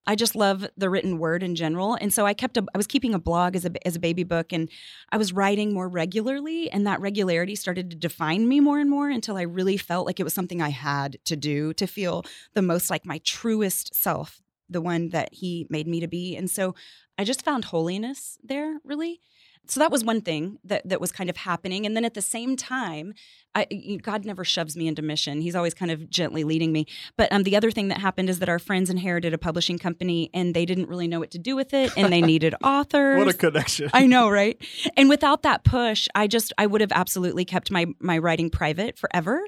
I 0.07 0.15
just 0.15 0.35
love 0.35 0.65
the 0.75 0.89
written 0.89 1.19
word 1.19 1.43
in 1.43 1.55
general. 1.55 1.95
And 1.99 2.13
so 2.13 2.25
I 2.25 2.33
kept 2.33 2.57
a 2.57 2.65
I 2.73 2.77
was 2.77 2.87
keeping 2.87 3.13
a 3.13 3.19
blog 3.19 3.55
as 3.55 3.65
a 3.65 3.87
as 3.87 3.95
a 3.95 3.99
baby 3.99 4.23
book 4.23 4.51
and 4.51 4.69
I 5.09 5.17
was 5.17 5.31
writing 5.31 5.73
more 5.73 5.87
regularly 5.87 6.71
and 6.71 6.87
that 6.87 7.01
regularity 7.01 7.55
started 7.55 7.91
to 7.91 7.95
define 7.95 8.47
me 8.47 8.59
more 8.59 8.79
and 8.79 8.89
more 8.89 9.09
until 9.09 9.37
I 9.37 9.43
really 9.43 9.77
felt 9.77 10.07
like 10.07 10.19
it 10.19 10.23
was 10.23 10.33
something 10.33 10.61
I 10.61 10.69
had 10.69 11.17
to 11.25 11.35
do 11.35 11.73
to 11.73 11.85
feel 11.85 12.25
the 12.53 12.61
most 12.61 12.89
like 12.89 13.05
my 13.05 13.19
truest 13.19 13.95
self, 13.95 14.41
the 14.69 14.81
one 14.81 15.09
that 15.09 15.33
he 15.33 15.67
made 15.69 15.87
me 15.87 15.99
to 15.99 16.07
be. 16.07 16.35
And 16.35 16.49
so 16.49 16.73
I 17.17 17.23
just 17.23 17.45
found 17.45 17.65
holiness 17.65 18.39
there 18.43 18.79
really. 18.83 19.21
So 19.67 19.79
that 19.79 19.91
was 19.91 20.03
one 20.03 20.21
thing 20.21 20.57
that 20.63 20.89
that 20.89 20.99
was 20.99 21.11
kind 21.11 21.29
of 21.29 21.37
happening 21.37 21.85
and 21.85 21.95
then 21.95 22.05
at 22.05 22.15
the 22.15 22.21
same 22.21 22.55
time 22.55 23.13
I, 23.53 23.99
God 24.01 24.25
never 24.25 24.45
shoves 24.45 24.77
me 24.77 24.87
into 24.87 25.01
mission. 25.01 25.41
He's 25.41 25.55
always 25.55 25.73
kind 25.73 25.91
of 25.91 26.09
gently 26.09 26.43
leading 26.43 26.71
me. 26.71 26.87
But 27.17 27.31
um, 27.33 27.43
the 27.43 27.57
other 27.57 27.69
thing 27.69 27.89
that 27.89 27.99
happened 27.99 28.29
is 28.29 28.39
that 28.39 28.49
our 28.49 28.59
friends 28.59 28.89
inherited 28.89 29.33
a 29.33 29.37
publishing 29.37 29.77
company 29.77 30.29
and 30.33 30.53
they 30.53 30.65
didn't 30.65 30.87
really 30.87 31.07
know 31.07 31.19
what 31.19 31.31
to 31.31 31.39
do 31.39 31.55
with 31.55 31.73
it 31.73 31.91
and 31.97 32.13
they 32.13 32.21
needed 32.21 32.55
authors. 32.63 33.17
what 33.17 33.27
a 33.27 33.37
connection. 33.37 33.89
I 33.93 34.07
know, 34.07 34.29
right? 34.29 34.61
And 34.95 35.09
without 35.09 35.43
that 35.43 35.63
push, 35.63 36.07
I 36.15 36.27
just, 36.27 36.53
I 36.57 36.65
would 36.65 36.81
have 36.81 36.93
absolutely 36.93 37.43
kept 37.43 37.71
my, 37.71 37.87
my 37.99 38.17
writing 38.17 38.49
private 38.49 38.97
forever. 38.97 39.41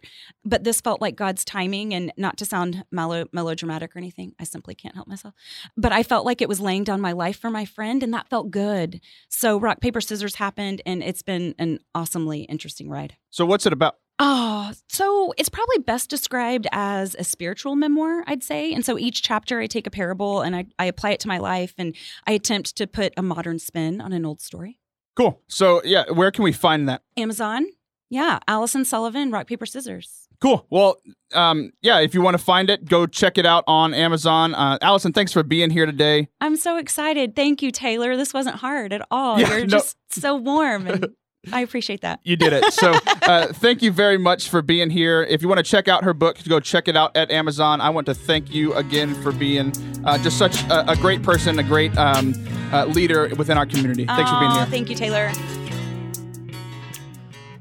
But 0.43 0.65
this 0.65 0.81
felt 0.81 1.01
like 1.01 1.15
God's 1.15 1.45
timing 1.45 1.93
and 1.93 2.11
not 2.17 2.37
to 2.37 2.45
sound 2.45 2.83
mellow, 2.91 3.25
melodramatic 3.31 3.95
or 3.95 3.99
anything. 3.99 4.33
I 4.39 4.43
simply 4.43 4.75
can't 4.75 4.95
help 4.95 5.07
myself. 5.07 5.33
But 5.77 5.93
I 5.93 6.03
felt 6.03 6.25
like 6.25 6.41
it 6.41 6.49
was 6.49 6.59
laying 6.59 6.83
down 6.83 6.99
my 6.99 7.13
life 7.13 7.39
for 7.39 7.49
my 7.49 7.63
friend 7.63 8.03
and 8.03 8.13
that 8.13 8.29
felt 8.29 8.51
good. 8.51 8.99
So 9.29 9.57
rock, 9.57 9.79
paper, 9.79 10.01
scissors 10.01 10.35
happened 10.35 10.81
and 10.85 11.01
it's 11.01 11.21
been 11.21 11.55
an 11.57 11.79
awesomely 11.95 12.41
interesting 12.43 12.89
ride. 12.89 13.15
So 13.29 13.45
what's 13.45 13.65
it 13.65 13.73
about? 13.73 13.92
Oh, 14.19 14.71
so 14.89 15.33
it's 15.37 15.49
probably 15.49 15.79
best 15.79 16.09
described 16.09 16.67
as 16.71 17.15
a 17.17 17.23
spiritual 17.23 17.75
memoir, 17.75 18.23
I'd 18.27 18.43
say. 18.43 18.73
And 18.73 18.85
so 18.85 18.97
each 18.97 19.21
chapter, 19.23 19.59
I 19.59 19.67
take 19.67 19.87
a 19.87 19.91
parable 19.91 20.41
and 20.41 20.55
I, 20.55 20.65
I 20.77 20.85
apply 20.85 21.11
it 21.11 21.19
to 21.21 21.27
my 21.27 21.39
life 21.39 21.73
and 21.77 21.95
I 22.27 22.33
attempt 22.33 22.75
to 22.77 22.87
put 22.87 23.13
a 23.17 23.21
modern 23.21 23.59
spin 23.59 23.99
on 24.01 24.13
an 24.13 24.25
old 24.25 24.39
story. 24.39 24.77
Cool. 25.15 25.41
So, 25.47 25.81
yeah, 25.83 26.09
where 26.11 26.31
can 26.31 26.43
we 26.43 26.51
find 26.51 26.87
that? 26.89 27.01
Amazon. 27.17 27.65
Yeah, 28.09 28.39
Allison 28.47 28.85
Sullivan, 28.85 29.31
Rock, 29.31 29.47
Paper, 29.47 29.65
Scissors. 29.65 30.27
Cool. 30.39 30.65
Well, 30.69 30.97
um, 31.33 31.71
yeah, 31.81 31.99
if 31.99 32.13
you 32.13 32.21
want 32.21 32.37
to 32.37 32.43
find 32.43 32.69
it, 32.69 32.85
go 32.85 33.07
check 33.07 33.37
it 33.37 33.45
out 33.45 33.63
on 33.65 33.93
Amazon. 33.93 34.53
Uh, 34.53 34.77
Allison, 34.81 35.13
thanks 35.13 35.31
for 35.31 35.41
being 35.41 35.69
here 35.69 35.85
today. 35.85 36.27
I'm 36.41 36.55
so 36.55 36.77
excited. 36.77 37.35
Thank 37.35 37.61
you, 37.61 37.71
Taylor. 37.71 38.15
This 38.17 38.33
wasn't 38.33 38.57
hard 38.57 38.93
at 38.93 39.05
all. 39.09 39.39
Yeah, 39.39 39.49
You're 39.49 39.59
no. 39.61 39.65
just 39.67 39.97
so 40.11 40.35
warm 40.35 40.85
and 40.87 41.07
I 41.51 41.61
appreciate 41.61 42.01
that. 42.01 42.19
You 42.23 42.35
did 42.35 42.53
it. 42.53 42.71
So 42.73 42.93
uh, 43.23 43.47
thank 43.47 43.81
you 43.81 43.91
very 43.91 44.17
much 44.17 44.49
for 44.49 44.61
being 44.61 44.89
here. 44.89 45.23
If 45.23 45.41
you 45.41 45.47
want 45.47 45.59
to 45.59 45.63
check 45.63 45.87
out 45.87 46.03
her 46.03 46.13
book, 46.13 46.37
go 46.47 46.59
check 46.59 46.87
it 46.87 46.95
out 46.95 47.15
at 47.17 47.31
Amazon. 47.31 47.81
I 47.81 47.89
want 47.89 48.05
to 48.07 48.13
thank 48.13 48.53
you 48.53 48.73
again 48.73 49.13
for 49.21 49.31
being 49.31 49.73
uh, 50.05 50.17
just 50.19 50.37
such 50.37 50.63
a, 50.63 50.91
a, 50.91 50.95
great 50.95 51.21
person, 51.21 51.59
a 51.59 51.63
great 51.63 51.95
um, 51.97 52.33
uh, 52.71 52.85
leader 52.85 53.29
within 53.35 53.57
our 53.57 53.65
community. 53.65 54.05
Thanks 54.05 54.29
for 54.29 54.39
being 54.39 54.51
here. 54.51 54.65
Thank 54.65 54.89
you, 54.89 54.95
Taylor. 54.95 55.31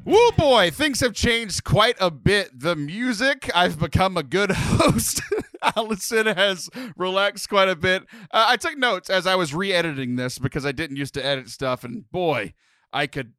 Woo 0.05 0.33
boy, 0.33 0.71
things 0.71 0.99
have 0.99 1.13
changed 1.13 1.63
quite 1.63 1.95
a 2.01 2.11
bit. 2.11 2.59
The 2.59 2.75
music, 2.75 3.49
I've 3.55 3.79
become 3.79 4.17
a 4.17 4.25
good 4.25 4.51
host. 4.55 5.23
Allison 5.77 6.27
has 6.27 6.69
relaxed 6.97 7.49
quite 7.49 7.69
a 7.69 7.77
bit. 7.77 8.03
Uh, 8.33 8.47
I 8.49 8.57
took 8.57 8.77
notes 8.77 9.09
as 9.11 9.29
I 9.29 9.37
was 9.37 9.55
re 9.55 9.73
editing 9.73 10.17
this 10.17 10.39
because 10.39 10.67
I 10.67 10.73
didn't 10.73 10.97
used 10.97 11.15
to 11.15 11.25
edit 11.25 11.49
stuff, 11.51 11.85
and 11.85 12.11
boy, 12.11 12.53
I 12.93 13.07
could 13.07 13.33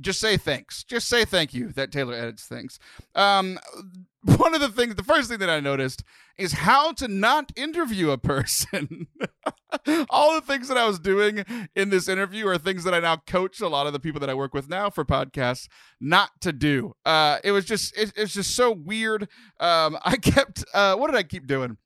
just 0.00 0.20
say 0.20 0.36
thanks. 0.36 0.84
Just 0.84 1.08
say 1.08 1.24
thank 1.24 1.54
you 1.54 1.72
that 1.72 1.92
Taylor 1.92 2.14
edits 2.14 2.44
things. 2.44 2.78
Um, 3.14 3.58
one 4.36 4.54
of 4.54 4.60
the 4.60 4.68
things, 4.68 4.94
the 4.94 5.02
first 5.02 5.28
thing 5.28 5.38
that 5.38 5.50
I 5.50 5.60
noticed 5.60 6.04
is 6.36 6.52
how 6.52 6.92
to 6.92 7.08
not 7.08 7.52
interview 7.56 8.10
a 8.10 8.18
person. 8.18 9.06
All 10.10 10.34
the 10.34 10.40
things 10.40 10.68
that 10.68 10.76
I 10.76 10.86
was 10.86 10.98
doing 10.98 11.44
in 11.74 11.90
this 11.90 12.08
interview 12.08 12.46
are 12.48 12.58
things 12.58 12.84
that 12.84 12.94
I 12.94 13.00
now 13.00 13.16
coach 13.16 13.60
a 13.60 13.68
lot 13.68 13.86
of 13.86 13.92
the 13.92 14.00
people 14.00 14.20
that 14.20 14.30
I 14.30 14.34
work 14.34 14.54
with 14.54 14.68
now 14.68 14.90
for 14.90 15.04
podcasts 15.04 15.68
not 16.00 16.30
to 16.40 16.52
do. 16.52 16.94
Uh, 17.04 17.38
it 17.44 17.52
was 17.52 17.64
just, 17.64 17.96
it, 17.96 18.12
it's 18.16 18.32
just 18.34 18.54
so 18.54 18.72
weird. 18.72 19.28
Um, 19.58 19.98
I 20.04 20.16
kept, 20.16 20.64
uh, 20.74 20.96
what 20.96 21.08
did 21.08 21.16
I 21.16 21.22
keep 21.22 21.46
doing? 21.46 21.76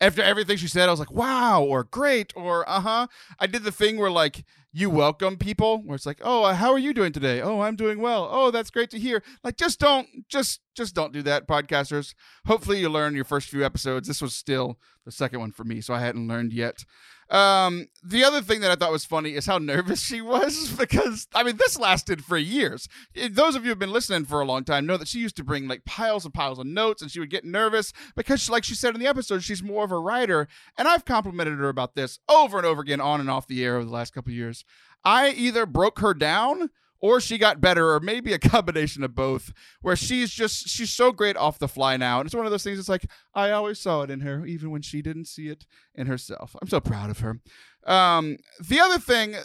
After 0.00 0.22
everything 0.22 0.56
she 0.56 0.68
said, 0.68 0.88
I 0.88 0.92
was 0.92 1.00
like, 1.00 1.12
wow, 1.12 1.62
or 1.62 1.84
great, 1.84 2.32
or 2.36 2.68
uh 2.68 2.80
huh. 2.80 3.06
I 3.38 3.46
did 3.46 3.64
the 3.64 3.72
thing 3.72 3.98
where 3.98 4.10
like 4.10 4.44
you 4.72 4.88
welcome 4.88 5.36
people, 5.36 5.82
where 5.84 5.96
it's 5.96 6.06
like, 6.06 6.20
oh, 6.22 6.44
how 6.52 6.72
are 6.72 6.78
you 6.78 6.94
doing 6.94 7.12
today? 7.12 7.40
Oh, 7.40 7.60
I'm 7.60 7.76
doing 7.76 8.00
well. 8.00 8.28
Oh, 8.30 8.50
that's 8.50 8.70
great 8.70 8.90
to 8.90 8.98
hear. 8.98 9.22
Like, 9.42 9.56
just 9.56 9.80
don't, 9.80 10.06
just, 10.28 10.60
just 10.76 10.94
don't 10.94 11.12
do 11.12 11.22
that, 11.22 11.48
podcasters. 11.48 12.14
Hopefully, 12.46 12.78
you 12.78 12.88
learn 12.88 13.16
your 13.16 13.24
first 13.24 13.48
few 13.48 13.64
episodes. 13.64 14.06
This 14.06 14.22
was 14.22 14.34
still 14.34 14.78
the 15.04 15.10
second 15.10 15.40
one 15.40 15.50
for 15.50 15.64
me, 15.64 15.80
so 15.80 15.92
I 15.92 16.00
hadn't 16.00 16.28
learned 16.28 16.52
yet. 16.52 16.84
Um, 17.30 17.86
the 18.02 18.24
other 18.24 18.40
thing 18.40 18.60
that 18.60 18.72
I 18.72 18.74
thought 18.74 18.90
was 18.90 19.04
funny 19.04 19.34
is 19.34 19.46
how 19.46 19.58
nervous 19.58 20.02
she 20.02 20.20
was 20.20 20.72
because 20.78 21.28
I 21.32 21.44
mean 21.44 21.56
this 21.56 21.78
lasted 21.78 22.24
for 22.24 22.36
years. 22.36 22.88
Those 23.30 23.54
of 23.54 23.62
you 23.64 23.70
who've 23.70 23.78
been 23.78 23.92
listening 23.92 24.24
for 24.24 24.40
a 24.40 24.44
long 24.44 24.64
time 24.64 24.84
know 24.84 24.96
that 24.96 25.08
she 25.08 25.20
used 25.20 25.36
to 25.36 25.44
bring 25.44 25.68
like 25.68 25.84
piles 25.84 26.24
and 26.24 26.34
piles 26.34 26.58
of 26.58 26.66
notes, 26.66 27.02
and 27.02 27.10
she 27.10 27.20
would 27.20 27.30
get 27.30 27.44
nervous 27.44 27.92
because, 28.16 28.50
like 28.50 28.64
she 28.64 28.74
said 28.74 28.94
in 28.94 29.00
the 29.00 29.06
episode, 29.06 29.44
she's 29.44 29.62
more 29.62 29.84
of 29.84 29.92
a 29.92 29.98
writer. 29.98 30.48
And 30.76 30.88
I've 30.88 31.04
complimented 31.04 31.58
her 31.58 31.68
about 31.68 31.94
this 31.94 32.18
over 32.28 32.58
and 32.58 32.66
over 32.66 32.82
again 32.82 33.00
on 33.00 33.20
and 33.20 33.30
off 33.30 33.46
the 33.46 33.64
air 33.64 33.76
over 33.76 33.84
the 33.84 33.92
last 33.92 34.12
couple 34.12 34.32
years. 34.32 34.64
I 35.04 35.30
either 35.30 35.66
broke 35.66 36.00
her 36.00 36.14
down 36.14 36.70
or 37.00 37.20
she 37.20 37.38
got 37.38 37.60
better, 37.60 37.92
or 37.92 38.00
maybe 38.00 38.32
a 38.32 38.38
combination 38.50 39.02
of 39.02 39.14
both, 39.14 39.52
where 39.80 39.96
she's 39.96 40.30
just 40.30 40.68
she's 40.68 40.92
so 40.92 41.12
great 41.12 41.36
off 41.36 41.58
the 41.58 41.68
fly 41.68 41.96
now. 41.96 42.20
And 42.20 42.26
it's 42.26 42.34
one 42.34 42.46
of 42.46 42.52
those 42.52 42.64
things. 42.64 42.78
It's 42.78 42.88
like 42.88 43.06
I 43.34 43.50
always 43.50 43.78
saw 43.78 44.02
it 44.02 44.10
in 44.10 44.20
her, 44.20 44.44
even 44.46 44.70
when 44.70 44.82
she 44.82 45.02
didn't 45.02 45.26
see 45.26 45.48
it 45.48 45.66
in 45.94 46.06
herself. 46.06 46.56
I'm 46.60 46.68
so 46.68 46.80
proud 46.80 47.10
of 47.10 47.20
her. 47.20 47.40
Um, 47.86 48.36
the 48.60 48.80
other 48.80 48.98
thing, 48.98 49.36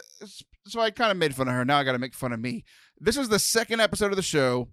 so 0.66 0.80
I 0.80 0.90
kind 0.90 1.10
of 1.10 1.16
made 1.16 1.34
fun 1.34 1.48
of 1.48 1.54
her. 1.54 1.64
Now 1.64 1.78
I 1.78 1.84
got 1.84 1.92
to 1.92 1.98
make 1.98 2.14
fun 2.14 2.32
of 2.32 2.40
me. 2.40 2.64
This 2.98 3.16
is 3.16 3.28
the 3.28 3.38
second 3.38 3.80
episode 3.80 4.10
of 4.10 4.16
the 4.16 4.22
show. 4.22 4.68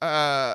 Uh, 0.00 0.54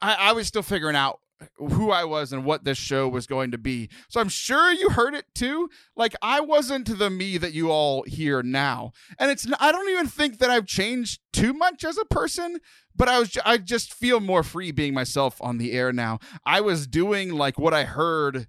I, 0.00 0.14
I 0.14 0.32
was 0.32 0.46
still 0.46 0.62
figuring 0.62 0.96
out 0.96 1.20
who 1.56 1.90
I 1.90 2.04
was 2.04 2.32
and 2.32 2.44
what 2.44 2.64
this 2.64 2.78
show 2.78 3.08
was 3.08 3.26
going 3.26 3.50
to 3.52 3.58
be. 3.58 3.88
So 4.08 4.20
I'm 4.20 4.28
sure 4.28 4.72
you 4.72 4.90
heard 4.90 5.14
it 5.14 5.26
too. 5.34 5.68
Like 5.96 6.14
I 6.22 6.40
wasn't 6.40 6.98
the 6.98 7.10
me 7.10 7.38
that 7.38 7.52
you 7.52 7.70
all 7.70 8.02
hear 8.04 8.42
now. 8.42 8.92
And 9.18 9.30
it's 9.30 9.46
I 9.60 9.72
don't 9.72 9.90
even 9.90 10.06
think 10.06 10.38
that 10.38 10.50
I've 10.50 10.66
changed 10.66 11.20
too 11.32 11.52
much 11.52 11.84
as 11.84 11.98
a 11.98 12.04
person, 12.04 12.58
but 12.94 13.08
I 13.08 13.18
was 13.18 13.36
I 13.44 13.58
just 13.58 13.92
feel 13.92 14.20
more 14.20 14.42
free 14.42 14.72
being 14.72 14.94
myself 14.94 15.36
on 15.40 15.58
the 15.58 15.72
air 15.72 15.92
now. 15.92 16.18
I 16.44 16.60
was 16.60 16.86
doing 16.86 17.32
like 17.32 17.58
what 17.58 17.74
I 17.74 17.84
heard 17.84 18.46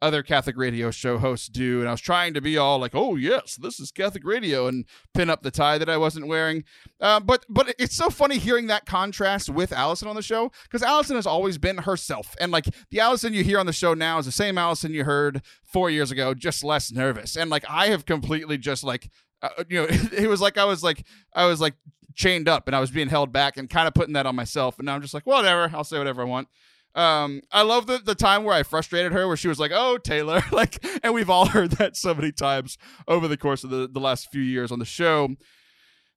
other 0.00 0.22
Catholic 0.22 0.56
radio 0.56 0.90
show 0.90 1.18
hosts 1.18 1.48
do. 1.48 1.80
And 1.80 1.88
I 1.88 1.92
was 1.92 2.00
trying 2.00 2.34
to 2.34 2.40
be 2.40 2.56
all 2.56 2.78
like, 2.78 2.94
oh, 2.94 3.16
yes, 3.16 3.56
this 3.56 3.80
is 3.80 3.90
Catholic 3.90 4.24
radio 4.24 4.66
and 4.66 4.84
pin 5.14 5.28
up 5.28 5.42
the 5.42 5.50
tie 5.50 5.78
that 5.78 5.88
I 5.88 5.96
wasn't 5.96 6.28
wearing. 6.28 6.64
Uh, 7.00 7.20
but 7.20 7.44
but 7.48 7.74
it's 7.78 7.96
so 7.96 8.10
funny 8.10 8.38
hearing 8.38 8.68
that 8.68 8.86
contrast 8.86 9.50
with 9.50 9.72
Allison 9.72 10.08
on 10.08 10.16
the 10.16 10.22
show 10.22 10.52
because 10.64 10.82
Allison 10.82 11.16
has 11.16 11.26
always 11.26 11.58
been 11.58 11.78
herself. 11.78 12.36
And 12.40 12.52
like 12.52 12.66
the 12.90 13.00
Allison 13.00 13.34
you 13.34 13.42
hear 13.42 13.58
on 13.58 13.66
the 13.66 13.72
show 13.72 13.94
now 13.94 14.18
is 14.18 14.26
the 14.26 14.32
same 14.32 14.58
Allison 14.58 14.94
you 14.94 15.04
heard 15.04 15.42
four 15.64 15.90
years 15.90 16.10
ago, 16.10 16.34
just 16.34 16.62
less 16.62 16.92
nervous. 16.92 17.36
And 17.36 17.50
like 17.50 17.64
I 17.68 17.88
have 17.88 18.06
completely 18.06 18.58
just 18.58 18.84
like, 18.84 19.10
uh, 19.42 19.64
you 19.68 19.80
know, 19.80 19.86
it 19.90 20.28
was 20.28 20.40
like 20.40 20.58
I 20.58 20.64
was 20.64 20.82
like, 20.82 21.04
I 21.34 21.46
was 21.46 21.60
like 21.60 21.74
chained 22.14 22.48
up 22.48 22.66
and 22.66 22.74
I 22.76 22.80
was 22.80 22.90
being 22.90 23.08
held 23.08 23.32
back 23.32 23.56
and 23.56 23.70
kind 23.70 23.88
of 23.88 23.94
putting 23.94 24.14
that 24.14 24.26
on 24.26 24.36
myself. 24.36 24.78
And 24.78 24.86
now 24.86 24.94
I'm 24.94 25.02
just 25.02 25.14
like, 25.14 25.26
whatever, 25.26 25.70
I'll 25.74 25.84
say 25.84 25.98
whatever 25.98 26.22
I 26.22 26.26
want. 26.26 26.48
Um, 26.94 27.42
I 27.52 27.62
love 27.62 27.86
the 27.86 27.98
the 27.98 28.14
time 28.14 28.44
where 28.44 28.54
I 28.54 28.62
frustrated 28.62 29.12
her, 29.12 29.26
where 29.28 29.36
she 29.36 29.48
was 29.48 29.60
like, 29.60 29.72
"Oh, 29.74 29.98
Taylor," 29.98 30.42
like, 30.52 30.84
and 31.02 31.14
we've 31.14 31.30
all 31.30 31.46
heard 31.46 31.72
that 31.72 31.96
so 31.96 32.14
many 32.14 32.32
times 32.32 32.78
over 33.06 33.28
the 33.28 33.36
course 33.36 33.64
of 33.64 33.70
the 33.70 33.88
the 33.88 34.00
last 34.00 34.30
few 34.30 34.42
years 34.42 34.72
on 34.72 34.78
the 34.78 34.84
show. 34.84 35.36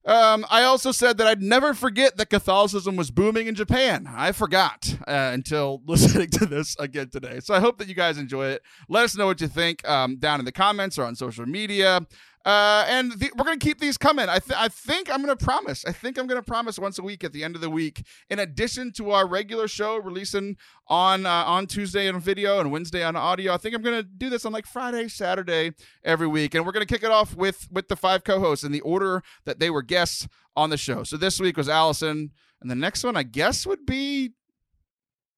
Um, 0.04 0.44
I 0.50 0.64
also 0.64 0.90
said 0.90 1.18
that 1.18 1.28
I'd 1.28 1.42
never 1.42 1.74
forget 1.74 2.16
that 2.16 2.28
Catholicism 2.28 2.96
was 2.96 3.12
booming 3.12 3.46
in 3.46 3.54
Japan. 3.54 4.08
I 4.12 4.32
forgot 4.32 4.96
uh, 5.06 5.30
until 5.32 5.80
listening 5.86 6.28
to 6.30 6.46
this 6.46 6.76
again 6.78 7.08
today. 7.10 7.38
So 7.40 7.54
I 7.54 7.60
hope 7.60 7.78
that 7.78 7.86
you 7.86 7.94
guys 7.94 8.18
enjoy 8.18 8.46
it. 8.48 8.62
Let 8.88 9.04
us 9.04 9.16
know 9.16 9.26
what 9.26 9.40
you 9.40 9.46
think 9.46 9.88
um, 9.88 10.16
down 10.16 10.40
in 10.40 10.44
the 10.44 10.52
comments 10.52 10.98
or 10.98 11.04
on 11.04 11.14
social 11.14 11.46
media. 11.46 12.00
Uh, 12.44 12.84
and 12.88 13.12
the, 13.12 13.30
we're 13.36 13.44
going 13.44 13.58
to 13.58 13.64
keep 13.64 13.78
these 13.78 13.96
coming. 13.96 14.28
I, 14.28 14.38
th- 14.38 14.58
I 14.58 14.68
think 14.68 15.10
I'm 15.12 15.22
going 15.22 15.36
to 15.36 15.44
promise. 15.44 15.84
I 15.84 15.92
think 15.92 16.18
I'm 16.18 16.26
going 16.26 16.40
to 16.40 16.46
promise 16.46 16.78
once 16.78 16.98
a 16.98 17.02
week 17.02 17.22
at 17.22 17.32
the 17.32 17.44
end 17.44 17.54
of 17.54 17.60
the 17.60 17.70
week, 17.70 18.04
in 18.30 18.40
addition 18.40 18.92
to 18.94 19.12
our 19.12 19.28
regular 19.28 19.68
show 19.68 19.98
releasing 19.98 20.56
on 20.88 21.24
uh, 21.24 21.44
on 21.44 21.66
Tuesday 21.66 22.08
on 22.08 22.20
video 22.20 22.58
and 22.58 22.72
Wednesday 22.72 23.04
on 23.04 23.14
audio. 23.14 23.54
I 23.54 23.58
think 23.58 23.74
I'm 23.74 23.82
going 23.82 24.02
to 24.02 24.02
do 24.02 24.28
this 24.28 24.44
on 24.44 24.52
like 24.52 24.66
Friday, 24.66 25.08
Saturday 25.08 25.72
every 26.04 26.26
week, 26.26 26.54
and 26.54 26.66
we're 26.66 26.72
going 26.72 26.86
to 26.86 26.92
kick 26.92 27.04
it 27.04 27.10
off 27.10 27.36
with 27.36 27.68
with 27.70 27.88
the 27.88 27.96
five 27.96 28.24
co-hosts 28.24 28.64
in 28.64 28.72
the 28.72 28.80
order 28.80 29.22
that 29.44 29.60
they 29.60 29.70
were 29.70 29.82
guests 29.82 30.26
on 30.56 30.70
the 30.70 30.76
show. 30.76 31.04
So 31.04 31.16
this 31.16 31.38
week 31.38 31.56
was 31.56 31.68
Allison, 31.68 32.32
and 32.60 32.70
the 32.70 32.74
next 32.74 33.04
one 33.04 33.16
I 33.16 33.22
guess 33.22 33.66
would 33.66 33.86
be 33.86 34.32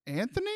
Anthony 0.07 0.51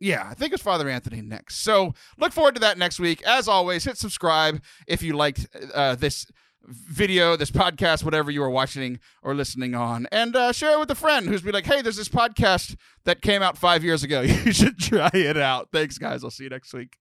yeah, 0.00 0.26
I 0.30 0.34
think 0.34 0.52
it's 0.52 0.62
Father 0.62 0.88
Anthony 0.88 1.22
next. 1.22 1.62
So 1.62 1.94
look 2.18 2.32
forward 2.32 2.54
to 2.56 2.60
that 2.60 2.78
next 2.78 2.98
week. 3.00 3.22
As 3.26 3.48
always, 3.48 3.84
hit 3.84 3.96
subscribe 3.98 4.62
if 4.86 5.02
you 5.02 5.14
liked 5.14 5.46
uh, 5.74 5.94
this 5.94 6.26
video, 6.68 7.36
this 7.36 7.50
podcast, 7.50 8.04
whatever 8.04 8.30
you 8.30 8.42
are 8.42 8.50
watching 8.50 8.98
or 9.22 9.34
listening 9.34 9.74
on, 9.74 10.06
and 10.10 10.34
uh, 10.34 10.52
share 10.52 10.72
it 10.72 10.80
with 10.80 10.90
a 10.90 10.94
friend 10.96 11.28
who's 11.28 11.42
be 11.42 11.52
like, 11.52 11.66
"Hey, 11.66 11.80
there's 11.82 11.96
this 11.96 12.08
podcast 12.08 12.76
that 13.04 13.22
came 13.22 13.42
out 13.42 13.56
five 13.56 13.84
years 13.84 14.02
ago. 14.02 14.20
You 14.46 14.52
should 14.52 14.78
try 14.78 15.10
it 15.12 15.36
out." 15.36 15.68
Thanks, 15.72 15.98
guys. 15.98 16.24
I'll 16.24 16.30
see 16.30 16.44
you 16.44 16.50
next 16.50 16.74
week. 16.74 16.96